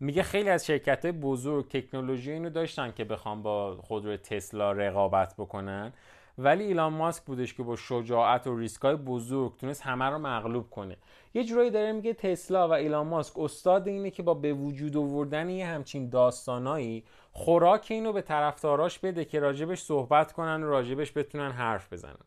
میگه 0.00 0.22
خیلی 0.22 0.48
از 0.48 0.66
شرکت 0.66 1.06
بزرگ 1.06 1.68
تکنولوژی 1.68 2.32
اینو 2.32 2.50
داشتن 2.50 2.92
که 2.92 3.04
بخوام 3.04 3.42
با 3.42 3.76
خودرو 3.76 4.16
تسلا 4.16 4.72
رقابت 4.72 5.34
بکنن. 5.38 5.92
ولی 6.38 6.64
ایلان 6.64 6.92
ماسک 6.92 7.24
بودش 7.24 7.54
که 7.54 7.62
با 7.62 7.76
شجاعت 7.76 8.46
و 8.46 8.56
ریسکای 8.56 8.96
بزرگ 8.96 9.56
تونست 9.56 9.82
همه 9.82 10.04
رو 10.04 10.18
مغلوب 10.18 10.70
کنه. 10.70 10.96
یه 11.34 11.44
جورایی 11.44 11.70
داره 11.70 11.92
میگه 11.92 12.14
تسلا 12.14 12.68
و 12.68 12.72
ایلان 12.72 13.06
ماسک 13.06 13.38
استاد 13.38 13.88
اینه 13.88 14.10
که 14.10 14.22
با 14.22 14.34
به 14.34 14.52
وجود 14.52 14.96
آوردن 14.96 15.48
یه 15.50 15.66
همچین 15.66 16.08
داستانایی 16.08 17.04
خوراک 17.32 17.86
اینو 17.90 18.12
به 18.12 18.22
طرفداراش 18.22 18.98
بده 18.98 19.24
که 19.24 19.40
راجبش 19.40 19.82
صحبت 19.82 20.32
کنن 20.32 20.62
و 20.62 20.66
راجبش 20.66 21.12
بتونن 21.12 21.50
حرف 21.50 21.92
بزنن. 21.92 22.24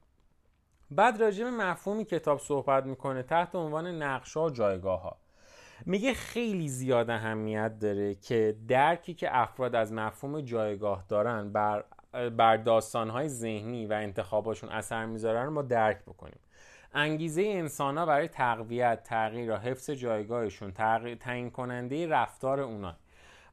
بعد 0.92 1.22
راجب 1.22 1.46
مفهومی 1.46 2.06
کتاب 2.06 2.40
صحبت 2.40 2.86
می‌کنه 2.86 3.24
تحت 3.24 3.56
عنوان 3.56 3.88
نقشا 3.88 4.46
و 4.46 4.50
جایگاه 4.50 5.02
ها 5.02 5.18
میگه 5.86 6.14
خیلی 6.14 6.68
زیاد 6.68 7.10
اهمیت 7.10 7.80
داره 7.80 8.16
که 8.16 8.56
درکی 8.68 9.14
که 9.14 9.38
افراد 9.38 9.76
از 9.76 9.94
مفهوم 9.94 10.42
جایگاه 10.42 11.06
دارن 11.10 11.52
بر, 11.52 11.84
بر 12.38 12.58
داستانهای 12.58 13.30
ذهنی 13.30 13.86
و 13.86 13.94
انتخاباشون 13.94 14.70
اثر 14.70 15.06
می‌ذارن 15.06 15.46
رو 15.46 15.52
ما 15.52 15.62
درک 15.62 16.02
بکنیم. 16.02 16.40
انگیزه 16.94 17.42
انسان 17.42 17.98
ها 17.98 18.06
برای 18.06 18.28
تقویت 18.28 19.04
تغییر 19.04 19.52
و 19.52 19.56
حفظ 19.56 19.90
جایگاهشون 19.90 20.72
تعیین 21.20 21.50
کننده 21.50 22.08
رفتار 22.08 22.60
اونا 22.60 22.96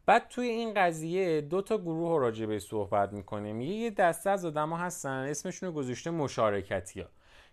بعد 0.07 0.29
توی 0.29 0.49
این 0.49 0.75
قضیه 0.75 1.40
دو 1.40 1.62
تا 1.62 1.79
گروه 1.79 2.09
رو 2.09 2.18
راجع 2.18 2.47
به 2.47 2.59
صحبت 2.59 3.12
می‌کنیم. 3.12 3.61
یه 3.61 3.90
دسته 3.90 4.31
از 4.31 4.44
آدما 4.44 4.77
هستن 4.77 5.11
اسمشون 5.11 5.68
رو 5.68 5.75
گذاشته 5.75 6.11
مشارکتی 6.11 7.01
ها 7.01 7.09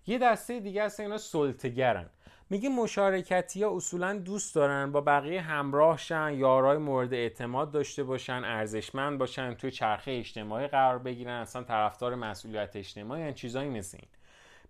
یه 0.08 0.18
دسته 0.18 0.60
دیگه 0.60 0.86
هستن 0.86 1.04
اینا 1.04 1.18
سلطگرن 1.18 2.10
میگه 2.50 2.70
مشارکتی 2.70 3.64
ها 3.64 3.76
اصولا 3.76 4.14
دوست 4.14 4.56
دارن 4.56 4.92
با 4.92 5.02
بقیه 5.02 5.42
همراه 5.42 5.98
شن 5.98 6.34
یارای 6.34 6.78
مورد 6.78 7.14
اعتماد 7.14 7.72
داشته 7.72 8.04
باشن 8.04 8.42
ارزشمند 8.46 9.20
باشن 9.20 9.54
توی 9.54 9.72
چرخه 9.72 10.12
اجتماعی 10.12 10.68
قرار 10.68 11.00
بگیرن 11.00 11.42
اصلا 11.42 11.64
طرفدار 11.64 12.16
مسئولیت 12.16 12.76
اجتماعی 12.76 13.22
یعنی 13.22 13.34
چیزایی 13.34 13.70
مثل 13.70 13.98
این. 14.02 14.10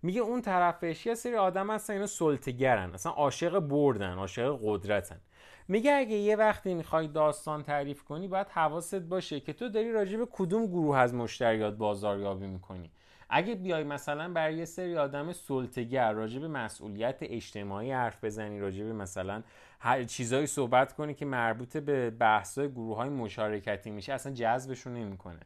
میگه 0.02 0.20
اون 0.20 0.42
طرفش 0.42 1.06
یه 1.06 1.14
سری 1.14 1.36
آدم 1.36 1.70
هستن 1.70 1.92
اینا 1.92 2.06
سلطگرن 2.06 2.94
اصلا 2.94 3.12
عاشق 3.12 3.58
بردن 3.58 4.14
عاشق 4.14 4.58
قدرتن. 4.62 5.20
میگه 5.68 5.92
اگه 5.92 6.16
یه 6.16 6.36
وقتی 6.36 6.74
می‌خوای 6.74 7.08
داستان 7.08 7.62
تعریف 7.62 8.02
کنی 8.02 8.28
باید 8.28 8.48
حواست 8.48 8.94
باشه 8.94 9.40
که 9.40 9.52
تو 9.52 9.68
داری 9.68 9.92
راجع 9.92 10.18
به 10.18 10.26
کدوم 10.32 10.66
گروه 10.66 10.98
از 10.98 11.14
مشتریات 11.14 11.74
بازاریابی 11.74 12.46
می‌کنی. 12.46 12.90
اگه 13.28 13.54
بیای 13.54 13.84
مثلا 13.84 14.32
برای 14.32 14.54
یه 14.54 14.64
سری 14.64 14.96
آدم 14.96 15.32
سلطگر 15.32 16.12
راجع 16.12 16.40
به 16.40 16.48
مسئولیت 16.48 17.18
اجتماعی 17.22 17.92
حرف 17.92 18.24
بزنی 18.24 18.60
راجع 18.60 18.84
به 18.84 18.92
مثلا 18.92 19.42
هر 19.80 20.04
چیزایی 20.04 20.46
صحبت 20.46 20.92
کنی 20.92 21.14
که 21.14 21.24
مربوط 21.24 21.76
به 21.76 22.10
بحث‌های 22.10 22.68
گروه 22.68 22.96
های 22.96 23.08
مشارکتی 23.08 23.90
میشه 23.90 24.12
اصلا 24.12 24.32
جذبشون 24.32 24.94
نمی‌کنه. 24.94 25.40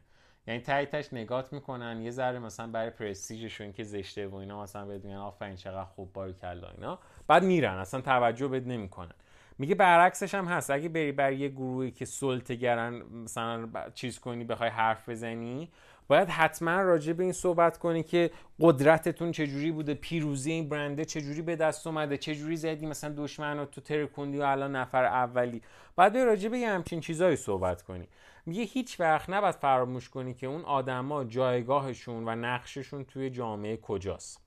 یعنی 0.47 0.59
تایتش 0.59 1.13
نگات 1.13 1.53
می‌کنن 1.53 2.01
یه 2.01 2.11
ذره 2.11 2.39
مثلا 2.39 2.67
برای 2.67 2.89
پرستیژشون 2.89 3.73
که 3.73 3.83
زشته 3.83 4.27
و 4.27 4.35
اینا 4.35 4.63
مثلا 4.63 4.85
بهت 4.85 5.05
میگن 5.05 5.17
آفرین 5.17 5.55
چقدر 5.55 5.83
خوب 5.83 6.13
باری 6.13 6.33
کلا 6.33 6.69
اینا. 6.69 6.99
بعد 7.27 7.43
میرن 7.43 7.77
اصلا 7.77 8.01
توجه 8.01 8.47
بهت 8.47 8.67
نمی‌کنن. 8.67 9.13
میگه 9.57 9.75
برعکسش 9.75 10.35
هم 10.35 10.45
هست. 10.45 10.69
اگه 10.69 10.89
بری 10.89 11.11
بر 11.11 11.33
یه 11.33 11.49
گروهی 11.49 11.91
که 11.91 12.05
سلطگرن 12.05 12.93
مثلا 13.23 13.69
چیز 13.93 14.19
کنی 14.19 14.43
بخوای 14.43 14.69
حرف 14.69 15.09
بزنی 15.09 15.69
باید 16.11 16.29
حتما 16.29 16.81
راجع 16.81 17.13
به 17.13 17.23
این 17.23 17.31
صحبت 17.31 17.77
کنی 17.77 18.03
که 18.03 18.31
قدرتتون 18.59 19.31
چجوری 19.31 19.71
بوده 19.71 19.93
پیروزی 19.93 20.51
این 20.51 20.69
برنده 20.69 21.05
چجوری 21.05 21.41
به 21.41 21.55
دست 21.55 21.87
اومده 21.87 22.17
چجوری 22.17 22.57
زدی 22.57 22.85
مثلا 22.85 23.13
دشمن 23.17 23.57
رو 23.57 23.65
تو 23.65 23.81
ترکوندی 23.81 24.37
و 24.37 24.41
الان 24.41 24.75
نفر 24.75 25.05
اولی. 25.05 25.61
باید 25.95 26.17
راجع 26.17 26.49
به 26.49 26.57
همچین 26.57 26.99
چیزایی 26.99 27.35
صحبت 27.35 27.81
کنی. 27.81 28.07
میگه 28.45 28.63
هیچ 28.63 28.99
وقت 28.99 29.29
نباید 29.29 29.55
فراموش 29.55 30.09
کنی 30.09 30.33
که 30.33 30.47
اون 30.47 30.61
آدما 30.61 31.23
جایگاهشون 31.23 32.27
و 32.27 32.35
نقششون 32.35 33.03
توی 33.03 33.29
جامعه 33.29 33.77
کجاست. 33.77 34.41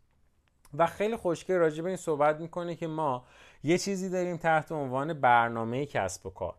و 0.74 0.86
خیلی 0.86 1.16
خوشگل 1.16 1.54
راجع 1.54 1.82
به 1.82 1.88
این 1.88 1.96
صحبت 1.96 2.40
می‌کنه 2.40 2.74
که 2.74 2.86
ما 2.86 3.24
یه 3.62 3.78
چیزی 3.78 4.10
داریم 4.10 4.36
تحت 4.36 4.72
عنوان 4.72 5.12
برنامه 5.12 5.86
کسب 5.86 6.26
و 6.26 6.30
کار. 6.30 6.54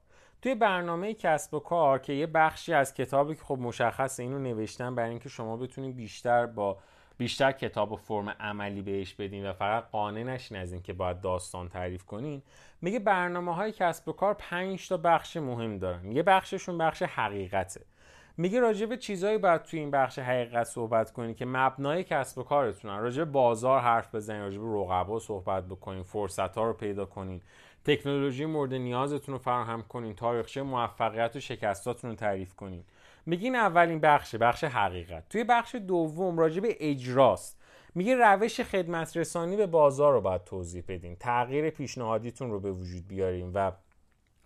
توی 0.46 0.56
برنامه 0.56 1.14
کسب 1.14 1.54
و 1.54 1.60
کار 1.60 2.00
که 2.00 2.14
یه 2.14 2.28
بخشی 2.28 2.74
از 2.74 2.94
کتابی 2.94 3.36
که 3.36 3.42
خب 3.44 3.58
مشخص 3.60 4.20
اینو 4.20 4.40
نوشتن 4.40 4.96
برای 4.96 5.10
اینکه 5.10 5.30
شما 5.30 5.58
بتونید 5.58 5.96
بیشتر 5.96 6.46
با 6.46 6.78
بیشتر 7.18 7.52
کتاب 7.52 7.92
و 7.92 7.96
فرم 7.96 8.30
عملی 8.30 8.82
بهش 8.82 9.14
بدین 9.14 9.50
و 9.50 9.54
فقط 9.54 9.90
قانع 9.92 10.24
نشین 10.24 10.58
از 10.58 10.74
اینکه 10.74 10.94
باید 10.94 11.22
داستان 11.22 11.70
تعریف 11.70 12.04
کنین 12.04 12.42
میگه 12.82 13.00
برنامه 13.00 13.56
های 13.56 13.72
کسب 13.72 14.08
و 14.08 14.12
کار 14.12 14.34
5 14.34 14.88
تا 14.90 14.98
بخش 14.98 15.38
مهم 15.38 15.78
دارن. 15.78 16.12
یه 16.12 16.24
بخششون 16.24 16.78
بخش 16.78 17.02
حقیقته. 17.02 17.82
میگه 18.38 18.60
راجع 18.60 18.86
به 18.86 18.98
چیزایی 18.98 19.38
باید 19.38 19.64
توی 19.64 19.80
این 19.80 19.92
بخش 19.92 20.20
حقیقت 20.20 20.64
صحبت 20.64 21.12
کنی 21.12 21.34
که 21.34 21.46
مبنای 21.46 22.04
کسب 22.04 22.38
و 22.38 22.44
کارتونن. 22.44 23.00
راجع 23.00 23.24
به 23.24 23.32
بازار 23.32 23.80
حرف 23.80 24.16
بزنین 24.16 24.42
راجع 24.42 24.60
به 24.60 24.68
رقبا 24.68 25.20
صحبت 25.20 25.66
بکنین 25.66 26.04
فرصت 26.04 26.58
ها 26.58 26.64
رو 26.64 26.74
پیدا 26.74 27.06
کنین. 27.06 27.42
تکنولوژی 27.86 28.45
مورد 28.45 28.74
نیازتون 28.74 29.34
رو 29.34 29.39
فراهم 29.39 29.82
کنین 29.82 30.15
تاریخچه 30.15 30.62
موفقیت 30.62 31.36
و 31.36 31.39
شکستاتون 31.39 32.10
رو 32.10 32.15
تعریف 32.15 32.54
کنین. 32.54 32.84
میگین 33.26 33.56
اولین 33.56 34.00
بخشه 34.00 34.38
بخش 34.38 34.63
حقیقت. 34.63 35.30
توی 35.30 35.43
بخش 35.43 35.76
دوم 35.76 36.38
راجع 36.38 36.62
به 36.62 36.78
اجراست. 36.80 37.62
میگه 37.95 38.15
روش 38.15 38.62
خدمت 38.62 39.17
رسانی 39.17 39.56
به 39.56 39.67
بازار 39.67 40.13
رو 40.13 40.21
باید 40.21 40.43
توضیح 40.43 40.84
بدین. 40.88 41.15
تغییر 41.15 41.69
پیشنهادیتون 41.69 42.52
رو 42.52 42.60
به 42.60 42.71
وجود 42.71 43.08
بیاریم 43.08 43.52
و 43.54 43.71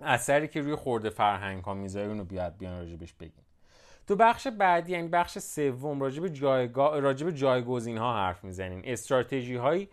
اثری 0.01 0.47
که 0.47 0.61
روی 0.61 0.75
خورده 0.75 1.09
فرهنگ 1.09 1.63
ها 1.63 1.73
می‌ذاره 1.73 2.13
رو 2.13 2.23
بیاد 2.23 2.57
بیان 2.57 2.79
راجبش 2.79 3.13
بگیم 3.13 3.45
تو 4.07 4.15
بخش 4.15 4.47
بعدی 4.47 4.91
یعنی 4.91 5.07
بخش 5.07 5.39
سوم 5.39 6.01
راجع 6.01 6.21
به 6.21 6.29
جایگاه 6.29 6.99
راجع 6.99 7.25
به 7.25 7.33
جایگزین 7.33 7.97
ها 7.97 8.13
حرف 8.13 8.43
می‌زنیم 8.43 8.81
استراتژی 8.83 9.55
هایی 9.55 9.89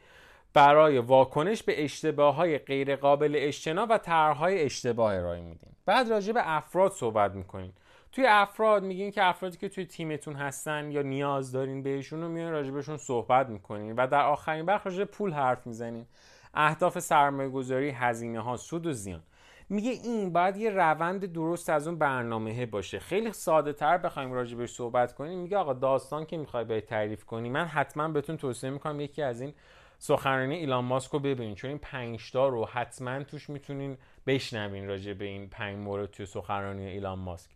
برای 0.57 0.99
واکنش 0.99 1.62
به 1.62 1.85
اشتباه 1.85 2.35
های 2.35 2.59
غیر 2.59 2.97
قابل 2.97 3.33
اجتناب 3.37 3.90
و 3.90 3.99
طرحهای 3.99 4.62
اشتباه 4.62 5.14
ارائه 5.14 5.40
میدیم. 5.40 5.77
بعد 5.87 6.09
راجع 6.09 6.33
به 6.33 6.40
افراد 6.57 6.92
صحبت 6.92 7.33
می‌کنیم. 7.33 7.75
توی 8.12 8.27
افراد 8.27 8.83
میگین 8.83 9.11
که 9.11 9.25
افرادی 9.25 9.57
که 9.57 9.69
توی 9.69 9.85
تیمتون 9.87 10.35
هستن 10.35 10.90
یا 10.90 11.03
نیاز 11.03 11.53
دارین 11.53 11.83
بهشون 11.83 12.23
رو 12.23 12.29
میان 12.29 12.53
راجع 12.53 12.71
بهشون 12.71 12.97
صحبت 12.97 13.49
می‌کنین 13.49 13.97
و 13.97 14.07
در 14.07 14.23
آخرین 14.23 14.66
بخش 14.66 14.87
راجع 14.87 15.05
پول 15.05 15.33
حرف 15.33 15.66
می‌زنین. 15.66 16.07
اهداف 16.55 16.99
سرمایه 16.99 17.49
گذاری 17.49 17.90
هزینه 17.90 18.40
ها 18.40 18.57
سود 18.57 18.87
و 18.87 18.92
زیان. 18.92 19.23
میگه 19.69 19.90
این 19.90 20.33
باید 20.33 20.57
یه 20.57 20.71
روند 20.71 21.33
درست 21.33 21.71
از 21.71 21.87
اون 21.88 21.99
برنامه 21.99 22.66
باشه. 22.66 22.99
خیلی 22.99 23.33
ساده 23.33 23.73
تر 23.73 23.99
بخوایم 23.99 24.33
راجع 24.33 24.57
بهش 24.57 24.71
صحبت 24.71 25.14
کنیم. 25.14 25.38
میگه 25.38 25.57
آقا 25.57 25.73
داستان 25.73 26.27
که 26.27 26.37
می‌خوای 26.37 26.64
به 26.64 26.81
تعریف 26.81 27.25
کنی 27.25 27.49
من 27.49 27.64
حتما 27.64 28.09
بهتون 28.09 28.37
توصیه 28.37 28.71
می‌کنم 28.71 29.01
یکی 29.01 29.23
از 29.23 29.40
این 29.40 29.55
سخنرانی 29.98 30.54
ایلان 30.54 30.85
ماسک 30.85 31.11
رو 31.11 31.18
ببینید 31.18 31.56
چون 31.56 31.70
این 31.70 31.78
پنج 31.78 32.32
تا 32.32 32.48
رو 32.48 32.66
حتما 32.66 33.22
توش 33.22 33.50
می‌تونین 33.50 33.98
بشنوین 34.26 34.88
راجع 34.88 35.12
به 35.12 35.24
این 35.24 35.48
پنج 35.48 35.76
مورد 35.78 36.11
توی 36.11 36.26
سخنرانی 36.26 36.87
ایلان 36.87 37.18
ماسک. 37.18 37.50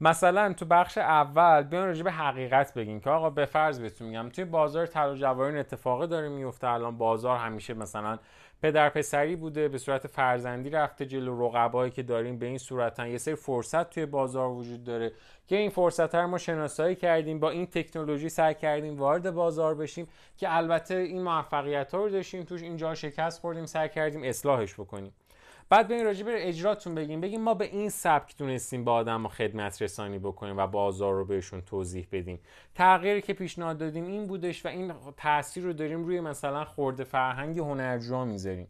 مثلا 0.00 0.52
تو 0.52 0.64
بخش 0.64 0.98
اول 0.98 1.62
بیان 1.62 1.86
راجع 1.86 2.02
به 2.02 2.12
حقیقت 2.12 2.74
بگین 2.74 3.00
که 3.00 3.10
آقا 3.10 3.30
به 3.30 3.44
فرض 3.44 3.80
بهتون 3.80 4.08
میگم 4.08 4.28
توی 4.28 4.44
بازار 4.44 4.86
طلا 4.86 5.12
و 5.12 5.16
جواهرات 5.16 5.54
اتفاقی 5.54 6.06
داره 6.06 6.28
میفته 6.28 6.68
الان 6.68 6.98
بازار 6.98 7.36
همیشه 7.36 7.74
مثلا 7.74 8.18
پدر 8.62 8.88
پسری 8.88 9.36
بوده 9.36 9.68
به 9.68 9.78
صورت 9.78 10.06
فرزندی 10.06 10.70
رفته 10.70 11.06
جلو. 11.06 11.46
رقبایی 11.46 11.90
که 11.90 12.02
داریم 12.02 12.38
به 12.38 12.46
این 12.46 12.58
صورتن. 12.58 13.08
یه 13.08 13.18
سری 13.18 13.34
فرصت 13.34 13.90
توی 13.90 14.06
بازار 14.06 14.50
وجود 14.50 14.84
داره 14.84 15.12
که 15.46 15.56
این 15.56 15.70
فرصت 15.70 16.14
رو 16.14 16.26
ما 16.26 16.38
شناسایی 16.38 16.96
کردیم 16.96 17.40
با 17.40 17.50
این 17.50 17.66
تکنولوژی 17.66 18.28
سعی 18.28 18.54
کردیم 18.54 18.98
وارد 18.98 19.30
بازار 19.30 19.74
بشیم 19.74 20.08
که 20.36 20.56
البته 20.56 20.94
این 20.94 21.22
موفقیت 21.22 21.94
ها 21.94 22.04
رو 22.04 22.10
داشتیم 22.10 22.42
توش 22.42 22.62
اینجا 22.62 22.94
شکست 22.94 23.40
خوردیم 23.40 23.66
سعی 23.66 23.88
کردیم 23.88 24.22
اصلاحش 24.22 24.74
بکنیم. 24.74 25.12
بعد 25.68 25.88
به 25.88 25.94
این 25.94 26.04
راجع 26.04 26.24
به 26.24 26.48
اجراتون 26.48 26.94
بگیم. 26.94 27.20
بگیم 27.20 27.40
ما 27.40 27.54
به 27.54 27.64
این 27.64 27.90
سبک 27.90 28.36
تونستیم 28.36 28.84
با 28.84 28.92
آدم 28.92 29.28
خدمت 29.28 29.82
رسانی 29.82 30.18
بکنیم 30.18 30.56
و 30.56 30.66
بازار 30.66 31.14
رو 31.14 31.24
بهشون 31.24 31.60
توضیح 31.60 32.06
بدیم. 32.12 32.40
تغییری 32.74 33.22
که 33.22 33.32
پیشنهاد 33.32 33.78
دادیم 33.78 34.06
این 34.06 34.26
بودش 34.26 34.66
و 34.66 34.68
این 34.68 34.92
تاثیر 35.16 35.64
رو 35.64 35.72
داریم 35.72 36.04
روی 36.04 36.20
مثلا 36.20 36.64
خورده 36.64 37.04
فرهنگ 37.04 37.58
هنرجوها 37.58 38.24
می‌ذاریم. 38.24 38.68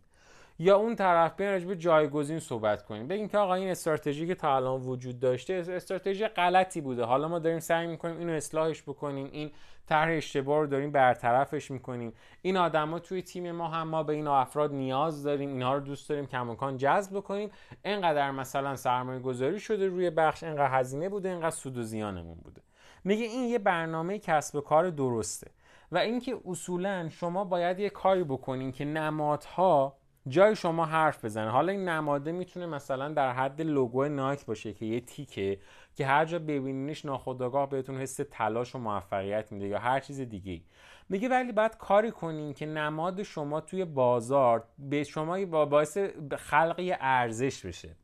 یا 0.59 0.77
اون 0.77 0.97
طرف 0.97 1.37
بیان 1.37 1.53
راجع 1.53 1.67
به 1.67 1.77
جایگزین 1.77 2.39
صحبت 2.39 2.83
کنیم. 2.83 3.09
بگیم 3.09 3.29
که 3.29 3.39
آقا 3.39 3.55
این 3.55 3.71
استراتژی 3.71 4.27
که 4.27 4.35
تا 4.35 4.57
الان 4.57 4.81
وجود 4.81 5.21
داشته 5.21 5.65
استراتژی 5.69 6.27
غلطی 6.27 6.81
بوده. 6.81 7.05
حالا 7.05 7.29
ما 7.29 7.39
داریم 7.39 7.59
سعی 7.59 7.87
می‌کنیم 7.87 8.19
اینو 8.19 8.33
اصلاحش 8.33 8.83
بکنیم 8.83 9.29
این 9.33 9.51
طرح 9.87 10.17
اشتباه 10.17 10.61
رو 10.61 10.67
داریم 10.67 10.91
برطرفش 10.93 11.71
می‌کنیم. 11.71 12.13
این 12.43 12.57
آدما 12.57 12.99
توی 12.99 13.23
تیم 13.23 13.53
ما 13.53 13.69
هم 13.69 13.89
ما 13.89 14.03
به 14.03 14.13
این 14.13 14.27
افراد 14.27 14.73
نیاز 14.73 15.23
داریم. 15.23 15.49
اینها 15.49 15.75
رو 15.75 15.81
دوست 15.81 16.09
داریم 16.09 16.27
کماکان 16.27 16.77
جذب 16.77 17.17
بکنیم. 17.17 17.51
اینقدر 17.85 18.31
مثلا 18.31 18.77
سرمایه 18.77 19.21
گذاری 19.21 19.61
شده 19.61 19.87
روی 19.87 20.11
بخش 20.11 20.43
اینقدر 20.43 20.81
هزینه 20.81 21.09
بوده 21.09 21.29
اینقدر 21.29 21.51
سود 21.51 21.79
و 21.79 21.83
زیانمون 21.83 22.39
بوده. 22.45 22.63
میگه 23.05 23.25
این 23.25 23.45
یه 23.45 23.59
برنامه 23.59 24.19
کسب 24.19 24.57
و 24.57 24.61
کار 24.61 24.91
درسته. 24.91 25.51
و 25.93 25.99
اینکه 25.99 26.37
اصولا 26.47 27.09
شما 27.09 27.45
باید 27.45 27.81
یه 27.81 27.91
کاری 27.91 28.25
بکنین 28.25 28.73
که 28.73 28.85
نمادها 28.85 29.97
جای 30.29 30.57
شما 30.57 30.85
حرف 30.85 31.25
بزنه. 31.25 31.51
حالا 31.51 31.73
این 31.73 31.89
نماده 31.89 32.33
می‌تونه 32.33 32.67
مثلا 32.67 33.09
در 33.09 33.33
حد 33.33 33.63
لوگو 33.63 34.05
نایک 34.05 34.47
باشه 34.47 34.73
که 34.73 34.87
یه 34.87 35.01
تیکه 35.01 35.59
که 35.95 36.07
هر 36.07 36.25
جا 36.25 36.39
ببینینش 36.39 37.05
ناخودآگاه 37.05 37.71
بهتون 37.71 37.97
حس 37.97 38.21
تلاش 38.31 38.75
و 38.75 38.79
موفقیت 38.79 39.53
میده 39.53 39.67
یا 39.67 39.79
هر 39.79 40.01
چیز 40.01 40.21
دیگه 40.21 40.61
میگه 41.09 41.29
ولی 41.29 41.53
باید 41.53 41.77
کاری 41.77 42.11
کنین 42.11 42.55
که 42.55 42.67
نماد 42.67 43.23
شما 43.23 43.61
توی 43.61 43.85
بازار 43.85 44.65
به 44.79 45.05
شما 45.05 45.47
باعث 45.47 45.99
خلق 46.37 46.97
ارزش 47.01 47.67
بشه. 47.67 47.97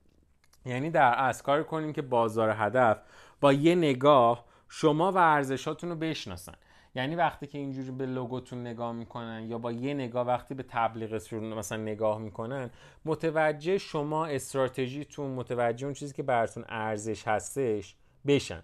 یعنی 0.67 0.91
در 0.91 1.15
اصل 1.17 1.45
کاری 1.45 1.65
کنین 1.65 1.93
که 1.93 2.03
بازار 2.03 2.51
هدف 2.51 2.99
با 3.41 3.53
یه 3.53 3.75
نگاه 3.75 4.45
شما 4.73 5.13
و 5.13 5.17
ارزشاتون 5.17 5.91
رو 5.91 5.97
بشناسن. 5.97 6.55
یعنی 6.95 7.17
وقتی 7.17 7.47
که 7.47 7.59
اینجوری 7.59 7.91
به 7.91 8.07
لوگوتون 8.07 8.61
نگاه 8.61 8.93
می‌کنن 8.93 9.47
یا 9.49 9.59
با 9.59 9.73
یه 9.73 9.95
نگاه 9.95 10.27
وقتی 10.27 10.55
به 10.55 10.63
تبلیغتون 10.63 11.55
مثلا 11.55 11.83
نگاه 11.83 12.19
می‌کنن 12.19 12.71
متوجه 13.05 13.79
شما 13.79 14.27
استراتژیتون 14.27 15.31
متوجه 15.31 15.87
اون 15.87 15.95
چیزی 15.95 16.15
که 16.15 16.23
براتون 16.23 16.65
ارزش 16.69 17.29
هستش 17.29 17.97
بشن. 18.27 18.63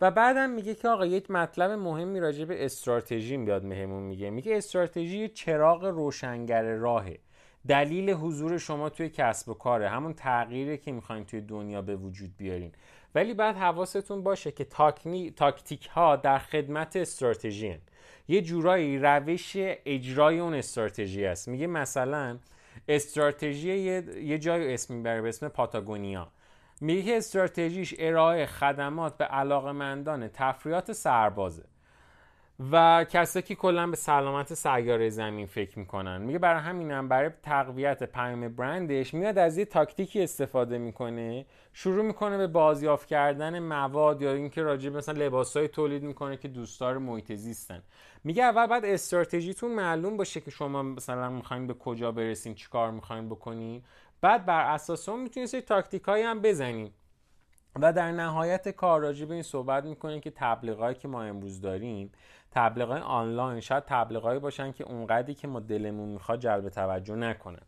و 0.00 0.10
بعدم 0.10 0.50
میگه 0.50 0.74
که 0.74 0.88
آقا 0.88 1.06
یک 1.06 1.30
مطلب 1.30 1.70
مهمی 1.70 2.20
راجع 2.20 2.44
به 2.44 2.64
استراتژی 2.64 3.36
بیاد 3.36 3.64
مهمون 3.64 4.02
میگه. 4.02 4.30
میگه 4.30 4.56
استراتژی 4.56 5.28
چراغ 5.28 5.84
روشنگر 5.84 6.62
راهه. 6.62 7.18
دلیل 7.68 8.10
حضور 8.10 8.58
شما 8.58 8.88
توی 8.88 9.08
کسب 9.08 9.48
و 9.48 9.54
کاره. 9.54 9.88
همون 9.88 10.14
تغییری 10.14 10.78
که 10.78 10.92
می‌خواین 10.92 11.24
توی 11.24 11.40
دنیا 11.40 11.82
به 11.82 11.96
وجود 11.96 12.36
بیارین. 12.36 12.72
ولی 13.16 13.34
بعد 13.34 13.56
حواستون 13.56 14.22
باشه 14.22 14.52
که 14.52 14.64
تاکنی، 14.64 15.30
تاکتیک 15.30 15.86
ها 15.86 16.16
در 16.16 16.38
خدمت 16.38 16.96
استراتژی. 16.96 17.78
یه 18.28 18.42
جورایی 18.42 18.98
روش 18.98 19.52
اجرای 19.56 20.38
اون 20.38 20.54
استراتژی 20.54 21.26
است 21.26 21.48
میگه 21.48 21.66
مثلا 21.66 22.38
استراتژی 22.88 23.76
یه, 23.76 24.04
یه 24.22 24.38
جای 24.38 24.74
اسم 24.74 24.94
می‌بره 24.94 25.22
به 25.22 25.28
اسم 25.28 25.48
پاتاگونیا. 25.48 26.28
میگه 26.80 27.16
استراتژیش 27.16 27.94
ارائه 27.98 28.46
خدمات 28.46 29.16
به 29.16 29.24
علاقمندان 29.24 30.28
تفریات 30.28 30.92
سربازه. 30.92 31.64
و 32.72 33.04
کسایی 33.04 33.42
که 33.42 33.54
کلا 33.54 33.86
به 33.86 33.96
سلامت 33.96 34.54
سیاره 34.54 35.08
زمین 35.08 35.46
فکر 35.46 35.78
می‌کنن. 35.78 36.22
میگه 36.22 36.38
برای 36.38 36.60
همینم 36.60 37.08
برای 37.08 37.30
تقویت 37.42 38.02
پیام 38.02 38.48
برندش 38.48 39.14
میاد 39.14 39.38
از 39.38 39.58
یه 39.58 39.64
تاکتیکی 39.64 40.22
استفاده 40.22 40.78
می‌کنه 40.78 41.46
شروع 41.72 42.04
می‌کنه 42.04 42.38
به 42.38 42.46
بازیافت 42.46 43.08
کردن 43.08 43.58
مواد 43.58 44.22
یا 44.22 44.32
اینکه 44.32 44.62
راجع 44.62 44.90
مثلا 44.90 45.24
لباسای 45.24 45.68
تولید 45.68 46.02
می‌کنه 46.02 46.36
که 46.36 46.48
دوستدار 46.48 46.98
محیط 46.98 47.32
زیستن. 47.32 47.82
میگه 48.24 48.42
اول 48.42 48.66
بعد 48.66 48.84
استراتژیتون 48.84 49.72
معلوم 49.72 50.16
باشه 50.16 50.40
که 50.40 50.50
شما 50.50 50.82
مثلا 50.82 51.30
می‌خواین 51.30 51.66
به 51.66 51.74
کجا 51.74 52.12
برسین 52.12 52.54
چیکار 52.54 52.90
می‌خواین 52.90 53.28
بکنین. 53.28 53.82
بعد 54.20 54.46
بر 54.46 54.74
اساس 54.74 55.08
اون 55.08 55.20
می‌تونید 55.20 55.48
سری 55.48 55.60
تاکتیکایی 55.60 56.24
هم 56.24 56.40
بزنین. 56.40 56.90
و 57.80 57.92
در 57.92 58.12
نهایت 58.12 58.68
کار 58.68 59.00
راجع 59.00 59.26
به 59.26 59.34
این 59.34 59.42
صحبت 59.42 59.84
می‌کنیم 59.84 60.20
که 60.20 60.30
تبلیغاتی 60.30 61.00
که 61.00 61.08
ما 61.08 61.22
امروز 61.22 61.60
داریم 61.60 62.12
تبلیغات 62.50 63.02
آنلاین 63.02 63.60
شاید 63.60 63.84
تبلیغایی 63.86 64.40
باشن 64.40 64.72
که 64.72 64.84
اونقدری 64.84 65.34
که 65.34 65.48
ما 65.48 65.60
دلمون 65.60 66.08
می‌خواد 66.08 66.40
جلب 66.40 66.68
توجه 66.68 67.14
نکنن. 67.14 67.62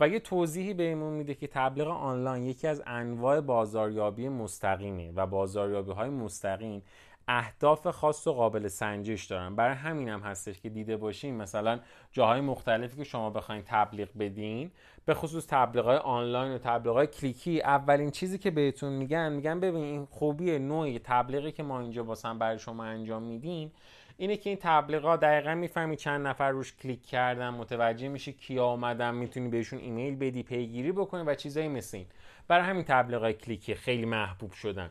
و 0.00 0.08
یه 0.08 0.20
توضیحی 0.20 0.74
بهمون 0.74 1.12
میده 1.12 1.34
که 1.34 1.46
تبلیغ 1.46 1.88
آنلاین 1.88 2.44
یکی 2.44 2.66
از 2.66 2.82
انواع 2.86 3.40
بازاریابی 3.40 4.28
مستقیمه 4.28 5.12
و 5.12 5.26
بازاریابی 5.26 5.92
های 5.92 6.10
مستقیم 6.10 6.82
اهداف 7.28 7.86
خاص 7.86 8.26
و 8.26 8.32
قابل 8.32 8.68
سنجش 8.68 9.24
دارن. 9.24 9.56
برای 9.56 9.74
همین 9.74 10.08
هم 10.08 10.20
هستش 10.20 10.60
که 10.60 10.68
دیده 10.68 10.96
باشین 10.96 11.36
مثلا 11.36 11.80
جاهای 12.12 12.40
مختلفی 12.40 12.96
که 12.96 13.04
شما 13.04 13.30
بخواین 13.30 13.62
تبلیغ 13.66 14.08
بدین 14.18 14.70
به 15.04 15.14
خصوص 15.14 15.46
تبلیغ 15.46 15.86
آنلاین 15.88 16.52
و 16.52 16.58
تبلیغ 16.58 17.04
کلیکی 17.04 17.60
اولین 17.60 18.10
چیزی 18.10 18.38
که 18.38 18.50
بهتون 18.50 18.92
میگن 18.92 19.32
میگن 19.32 19.60
ببین 19.60 19.84
این 19.84 20.04
خوبی 20.04 20.58
نوعی 20.58 20.98
تبلیغی 20.98 21.52
که 21.52 21.62
ما 21.62 21.80
اینجا 21.80 22.04
واسه 22.04 22.34
برای 22.34 22.58
شما 22.58 22.84
انجام 22.84 23.22
میدیم 23.22 23.72
اینه 24.20 24.36
که 24.36 24.50
این 24.50 24.58
تبلیغات 24.62 25.20
دقیقا 25.20 25.54
می‌فهمی 25.54 25.96
چند 25.96 26.26
نفر 26.26 26.50
روش 26.50 26.76
کلیک 26.76 27.06
کردن 27.06 27.48
متوجه 27.48 28.08
میشی 28.08 28.32
کیا 28.32 28.64
آمدن 28.64 29.14
می‌تونی 29.14 29.48
بهشون 29.48 29.78
ایمیل 29.78 30.16
بدی 30.16 30.42
پیگیری 30.42 30.92
بکنی 30.92 31.22
و 31.22 31.34
چیزایی 31.34 31.68
مثل 31.68 31.96
این. 31.96 32.06
برای 32.48 32.64
همین 32.64 32.84
تبلیغات 32.84 33.32
کلیکی 33.32 33.74
خیلی 33.74 34.06
محبوب 34.06 34.52
شدن. 34.52 34.90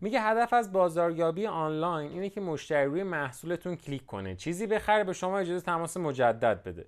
میگه 0.00 0.20
هدف 0.20 0.52
از 0.52 0.72
بازاریابی 0.72 1.46
آنلاین 1.46 2.12
اینه 2.12 2.28
که 2.28 2.40
مشتری 2.40 2.84
روی 2.84 3.02
محصولتون 3.02 3.76
کلیک 3.76 4.06
کنه. 4.06 4.34
چیزی 4.34 4.66
بخره 4.66 5.04
به 5.04 5.12
شما 5.12 5.38
اجازه 5.38 5.64
تماس 5.64 5.96
مجدد 5.96 6.62
بده. 6.62 6.86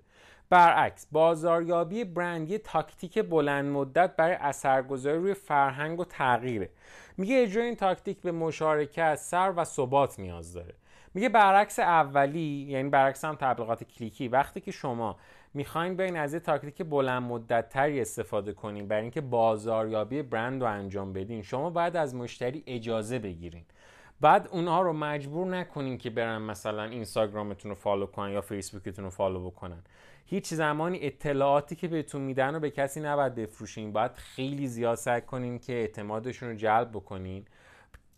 برعکس 0.49 1.07
بازاریابی 1.11 2.03
برند 2.03 2.49
یه 2.49 2.57
تاکتیک 2.57 3.19
بلند 3.19 3.65
مدت 3.65 4.15
برای 4.15 4.35
اثرگذاری 4.35 5.17
روی 5.17 5.33
فرهنگ 5.33 5.99
و 5.99 6.05
تغییره. 6.05 6.69
میگه 7.17 7.41
اجرای 7.41 7.65
این 7.65 7.75
تاکتیک 7.75 8.21
به 8.21 8.31
مشارکت 8.31 9.15
صبر 9.15 9.53
و 9.55 9.63
ثبات 9.63 10.19
نیاز 10.19 10.53
داره. 10.53 10.73
میگه 11.15 11.29
برعکس 11.29 11.79
اولی 11.79 12.65
یعنی 12.69 12.89
برعکس 12.89 13.25
هم 13.25 13.35
تبلیغات 13.35 13.83
کلیکی. 13.83 14.27
وقتی 14.27 14.61
که 14.61 14.71
شما 14.71 15.17
می‌خواین 15.53 15.95
بیاین 15.95 16.17
از 16.17 16.33
یه 16.33 16.39
تاکتیک 16.39 16.83
بلند 16.83 17.23
مدت 17.23 17.69
تری 17.69 18.01
استفاده 18.01 18.53
کنین 18.53 18.87
برای 18.87 19.01
اینکه 19.01 19.21
بازاریابی 19.21 20.21
برند 20.21 20.61
رو 20.61 20.69
انجام 20.69 21.13
بدین 21.13 21.41
شما 21.41 21.69
باید 21.69 21.95
از 21.95 22.15
مشتری 22.15 22.63
اجازه 22.67 23.19
بگیرین. 23.19 23.63
بعد 24.21 24.47
اونها 24.51 24.81
رو 24.81 24.93
مجبور 24.93 25.47
نکنین 25.47 25.97
که 25.97 26.09
برن 26.09 26.37
مثلا 26.37 26.83
اینستاگرامتون 26.83 27.69
رو 27.69 27.75
follow 27.75 28.05
کنن 28.05 28.31
یا 28.31 28.41
فیسبوکتون 28.41 29.05
رو 29.05 29.11
follow 29.11 29.45
بکنن. 29.49 29.83
هیچ 30.25 30.53
زمانی 30.53 30.99
اطلاعاتی 31.01 31.75
که 31.75 31.87
بهتون 31.87 32.21
میدن 32.21 32.53
رو 32.53 32.59
به 32.59 32.69
کسی 32.69 33.01
نباید 33.01 33.35
بفروشین. 33.35 33.91
باید 33.91 34.11
خیلی 34.11 34.67
زیاد 34.67 34.95
سعی 34.95 35.21
کنین 35.21 35.59
که 35.59 35.73
اعتمادشون 35.73 36.49
رو 36.49 36.55
جلب 36.55 36.89
بکنین. 36.91 37.45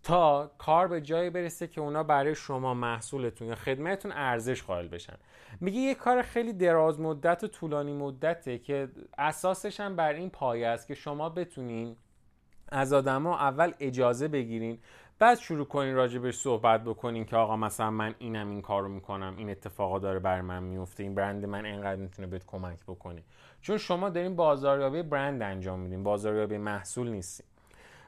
تا 0.07 0.51
کار 0.57 0.87
به 0.87 1.01
جایی 1.01 1.29
برسه 1.29 1.67
که 1.67 1.81
اونا 1.81 2.03
برای 2.03 2.35
شما 2.35 2.73
محصولتون 2.73 3.47
یا 3.47 3.55
خدمتتون 3.55 4.11
ارزش 4.11 4.63
قائل 4.63 4.87
بشن. 4.87 5.17
میگه 5.61 5.79
یه 5.79 5.95
کار 5.95 6.21
خیلی 6.21 6.53
دراز 6.53 6.99
مدت 6.99 7.43
و 7.43 7.47
طولانی 7.47 7.93
مدته 7.93 8.57
که 8.57 8.89
اساسش 9.17 9.79
هم 9.79 9.95
بر 9.95 10.13
این 10.13 10.29
پایه 10.29 10.67
است 10.67 10.87
که 10.87 10.93
شما 10.93 11.29
بتونین 11.29 11.95
از 12.69 12.93
آدما 12.93 13.37
اول 13.37 13.73
اجازه 13.79 14.27
بگیرین 14.27 14.79
بعد 15.19 15.37
شروع 15.37 15.65
کنین 15.65 15.95
راجبش 15.95 16.35
صحبت 16.35 16.83
بکنین 16.83 17.25
که 17.25 17.35
آقا 17.35 17.57
مثلا 17.57 17.91
من 17.91 18.15
اینم 18.19 18.49
این 18.49 18.61
کارو 18.61 18.87
می‌کنم 18.87 19.35
این 19.37 19.49
اتفاقا 19.49 19.99
داره 19.99 20.19
بر 20.19 20.41
من 20.41 20.63
میفته 20.63 21.03
این 21.03 21.15
برند 21.15 21.45
من 21.45 21.65
اینقدر 21.65 22.01
می‌تونه 22.01 22.27
بهت 22.27 22.45
کمک 22.45 22.83
بکنه. 22.83 23.23
چون 23.61 23.77
شما 23.77 24.09
دارین 24.09 24.35
بازاریابی 24.35 25.03
برند 25.03 25.41
انجام 25.41 25.79
میدین 25.79 26.03
بازاریابی 26.03 26.57
محصول 26.57 27.09
نیستین. 27.09 27.45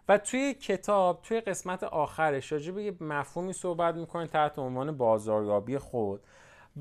و 0.09 0.17
توی 0.17 0.53
کتاب 0.53 1.21
توی 1.23 1.41
قسمت 1.41 1.83
آخرش 1.83 2.51
راجع 2.51 2.71
به 2.71 2.93
مفهومی 3.03 3.53
صحبت 3.53 3.95
می‌کنه 3.95 4.27
تحت 4.27 4.59
عنوان 4.59 4.97
بازاریابی 4.97 5.77
خود 5.77 6.21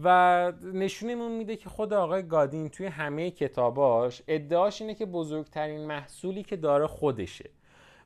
و 0.03 0.53
نشونمون 0.73 1.33
میده 1.33 1.57
که 1.57 1.69
خود 1.69 1.93
آقای 1.93 2.29
گادین 2.29 2.69
توی 2.69 2.87
همه 2.87 3.31
کتاباش 3.31 4.23
ادعاش 4.29 4.81
اینه 4.81 4.95
که 4.95 5.07
بزرگترین 5.07 5.87
محصولی 5.87 6.43
که 6.43 6.57
داره 6.57 6.87
خودشه. 6.87 7.51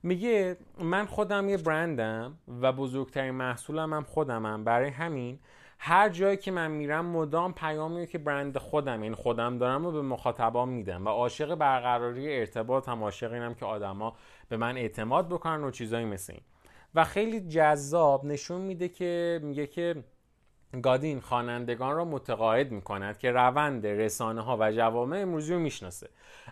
میگه 0.03 0.57
من 0.79 1.07
خودم 1.07 1.49
یه 1.49 1.57
برندم 1.57 2.39
و 2.61 2.73
بزرگترین 2.73 3.31
محصولم 3.31 3.93
هم 3.93 4.05
خودمم. 4.05 4.65
برای 4.65 4.91
همین 4.91 5.39
هر 5.85 6.09
جایی 6.09 6.37
که 6.37 6.51
من 6.51 6.71
میرم 6.71 7.07
مدام 7.07 7.53
پیامی 7.53 8.07
که 8.07 8.19
برند 8.19 8.59
خودم 8.59 9.03
یعنی 9.03 9.15
خودم 9.15 9.59
دارم 9.59 9.85
رو 9.85 9.93
به 9.93 10.03
مخاطبان 10.03 10.69
میدم 10.69 11.07
و 11.07 11.09
عاشق 11.09 11.55
برقراری 11.55 12.39
ارتباط 12.39 12.89
هم 12.89 13.03
عاشق 13.03 13.33
اینم 13.33 13.55
که 13.55 13.65
آدما 13.65 14.17
به 14.49 14.57
من 14.57 14.77
اعتماد 14.77 15.29
بکنن 15.29 15.65
و 15.65 15.71
چیزایی 15.71 16.05
مثل 16.05 16.33
این. 16.33 16.43
و 16.95 17.05
خیلی 17.05 17.41
جذاب 17.41 18.25
نشون 18.25 18.61
میده 18.61 18.89
که 18.89 19.41
میگه 19.43 19.67
که 19.67 20.05
گادین 20.83 21.21
خوانندگان 21.21 21.97
را 21.97 22.05
متقاعد 22.05 22.71
می‌کند 22.71 23.19
که 23.19 23.31
روند 23.31 23.87
رسانه 23.87 24.41
ها 24.41 24.57
و 24.61 24.73
جوامع 24.73 25.19
امروزی 25.19 25.53
رو 25.53 25.59
می‌شناسه. 25.59 26.09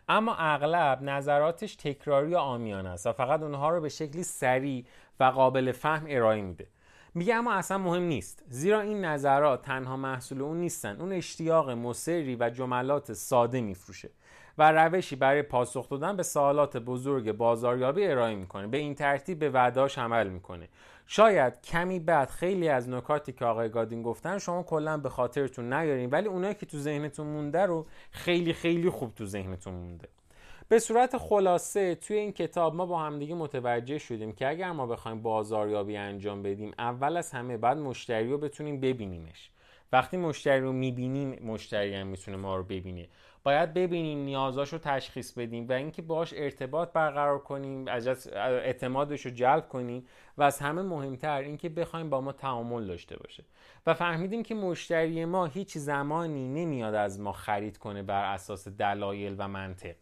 اما 0.08 0.34
اغلب 0.38 1.02
نظراتش 1.02 1.76
تکراری 1.76 2.34
و 2.34 2.38
آمیانه 2.38 2.88
است 2.88 3.06
و 3.06 3.12
فقط 3.12 3.42
اونها 3.42 3.70
رو 3.70 3.80
به 3.80 3.88
شکلی 3.88 4.22
سریع 4.22 4.84
و 5.20 5.24
قابل 5.24 5.72
فهم 5.72 6.06
ارائه 6.08 6.42
میده. 6.42 6.66
میگه 7.14 7.34
اما 7.34 7.52
اصلا 7.52 7.78
مهم 7.78 8.02
نیست. 8.02 8.44
زیرا 8.48 8.80
این 8.80 9.04
نظرات 9.04 9.62
تنها 9.62 9.96
محصول 9.96 10.42
اون 10.42 10.56
نیستن. 10.56 11.00
اون 11.00 11.12
اشتیاق 11.12 11.70
مصری 11.70 12.36
و 12.40 12.50
جملات 12.50 13.12
ساده 13.12 13.60
میفروشه 13.60 14.10
و 14.58 14.72
روشی 14.72 15.16
برای 15.16 15.42
پاسخ 15.42 15.88
دادن 15.88 16.16
به 16.16 16.22
سوالات 16.22 16.76
بزرگ 16.76 17.32
بازاریابی 17.32 18.06
ارائه 18.06 18.34
می‌کنه. 18.34 18.66
به 18.66 18.78
این 18.78 18.94
ترتیب 18.94 19.38
به 19.38 19.50
وعداش 19.50 19.98
عمل 19.98 20.28
می‌کنه. 20.28 20.68
شاید 21.06 21.62
کمی 21.62 21.98
بعد 21.98 22.30
خیلی 22.30 22.68
از 22.68 22.88
نکاتی 22.88 23.32
که 23.32 23.44
آقای 23.44 23.68
گادین 23.68 24.02
گفتن 24.02 24.38
شما 24.38 24.62
کلا 24.62 24.96
به 24.96 25.08
خاطرتون 25.08 25.72
نیارین 25.72 26.10
ولی 26.10 26.28
اونایی 26.28 26.54
که 26.54 26.66
تو 26.66 26.78
ذهنتون 26.78 27.26
مونده 27.26 27.66
رو 27.66 27.86
خیلی 28.10 28.52
خیلی 28.52 28.90
خوب 28.90 29.14
تو 29.14 29.26
ذهنتون 29.26 29.74
مونده. 29.74 30.08
به 30.68 30.78
صورت 30.78 31.16
خلاصه 31.16 31.94
توی 31.94 32.16
این 32.16 32.32
کتاب 32.32 32.74
ما 32.74 32.86
با 32.86 32.98
همدیگه 32.98 33.34
متوجه 33.34 33.98
شدیم 33.98 34.32
که 34.32 34.48
اگر 34.48 34.72
ما 34.72 34.86
بخوایم 34.86 35.22
بازاریابی 35.22 35.96
انجام 35.96 36.42
بدیم 36.42 36.72
اول 36.78 37.16
از 37.16 37.30
همه 37.30 37.56
بعد 37.56 37.76
مشتری 37.76 38.30
رو 38.30 38.38
بتونیم 38.38 38.80
ببینیمش. 38.80 39.50
وقتی 39.92 40.16
مشتری 40.16 40.60
رو 40.60 40.72
می‌بینیم 40.72 41.38
مشتری 41.42 41.94
هم 41.94 42.06
می‌تونه 42.06 42.36
ما 42.36 42.56
رو 42.56 42.62
ببینه. 42.62 43.08
باید 43.42 43.74
ببینیم 43.74 44.18
نیازاش 44.18 44.72
رو 44.72 44.78
تشخیص 44.78 45.32
بدیم 45.32 45.68
و 45.68 45.72
اینکه 45.72 46.02
باش 46.02 46.34
ارتباط 46.36 46.92
برقرار 46.92 47.38
کنیم 47.38 47.88
اعتمادش 48.36 49.26
رو 49.26 49.30
جلب 49.30 49.68
کنیم 49.68 50.06
و 50.38 50.42
از 50.42 50.58
همه 50.58 50.82
مهمتر 50.82 51.38
اینکه 51.38 51.68
بخوایم 51.68 52.10
با 52.10 52.20
ما 52.20 52.32
تعامل 52.32 52.86
داشته 52.86 53.16
باشه. 53.16 53.44
و 53.86 53.94
فهمیدیم 53.94 54.42
که 54.42 54.54
مشتری 54.54 55.24
ما 55.24 55.46
هیچ 55.46 55.78
زمانی 55.78 56.48
نمیاد 56.48 56.94
از 56.94 57.20
ما 57.20 57.32
خرید 57.32 57.78
کنه 57.78 58.02
بر 58.02 58.34
اساس 58.34 58.68
دلایل 58.68 59.34
و 59.38 59.48
منطق. 59.48 59.94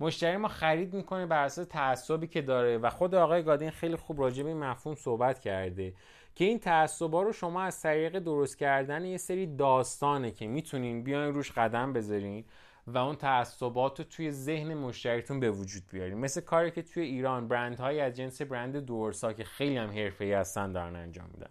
مشتری 0.00 0.36
ما 0.36 0.48
خرید 0.48 0.94
می‌کنه 0.94 1.26
بر 1.26 1.44
اساس 1.44 1.66
تعصبی 1.66 2.26
که 2.26 2.42
داره 2.42 2.78
و 2.78 2.90
خود 2.90 3.14
آقای 3.14 3.42
گادین 3.42 3.70
خیلی 3.70 3.96
خوب 3.96 4.20
راجع 4.20 4.42
به 4.42 4.48
این 4.48 4.58
مفهوم 4.58 4.94
صحبت 4.96 5.40
کرده 5.40 5.94
که 6.34 6.44
این 6.44 6.58
تعصبا 6.58 7.22
رو 7.22 7.32
شما 7.32 7.62
از 7.62 7.80
طریق 7.80 8.18
درست 8.18 8.58
کردن 8.58 9.04
یه 9.04 9.16
سری 9.16 9.56
داستانه 9.56 10.30
که 10.30 10.46
می‌تونین 10.46 11.02
بیاین 11.02 11.34
روش 11.34 11.52
قدم 11.52 11.92
بذارین 11.92 12.44
و 12.86 12.98
اون 12.98 13.16
تعصبات 13.16 13.98
رو 13.98 14.04
توی 14.04 14.30
ذهن 14.30 14.74
مشتریتون 14.74 15.40
به 15.40 15.50
وجود 15.50 15.82
بیارین. 15.92 16.18
مثل 16.18 16.40
کاری 16.40 16.70
که 16.70 16.82
توی 16.82 17.02
ایران 17.02 17.48
برندهایی 17.48 18.00
از 18.00 18.14
جنس 18.14 18.42
برند 18.42 18.76
دورسا 18.76 19.32
که 19.32 19.44
خیلی 19.44 19.76
هم 19.76 19.90
حرفه‌ای 19.90 20.32
هستن 20.32 20.72
دارن 20.72 20.96
انجام 20.96 21.26
میدن. 21.34 21.50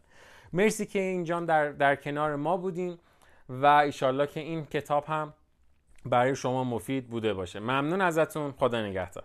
مرسی 0.53 0.85
که 0.85 0.99
اینجا 0.99 1.39
در, 1.39 1.71
در 1.71 1.95
کنار 1.95 2.35
ما 2.35 2.57
بودین 2.57 2.97
و 3.49 3.65
ایشالله 3.65 4.27
که 4.27 4.39
این 4.39 4.65
کتاب 4.65 5.05
هم 5.05 5.33
برای 6.05 6.35
شما 6.35 6.63
مفید 6.63 7.09
بوده 7.09 7.33
باشه. 7.33 7.59
ممنون 7.59 8.01
ازتون. 8.01 8.51
خدا 8.51 8.81
نگهدار. 8.85 9.23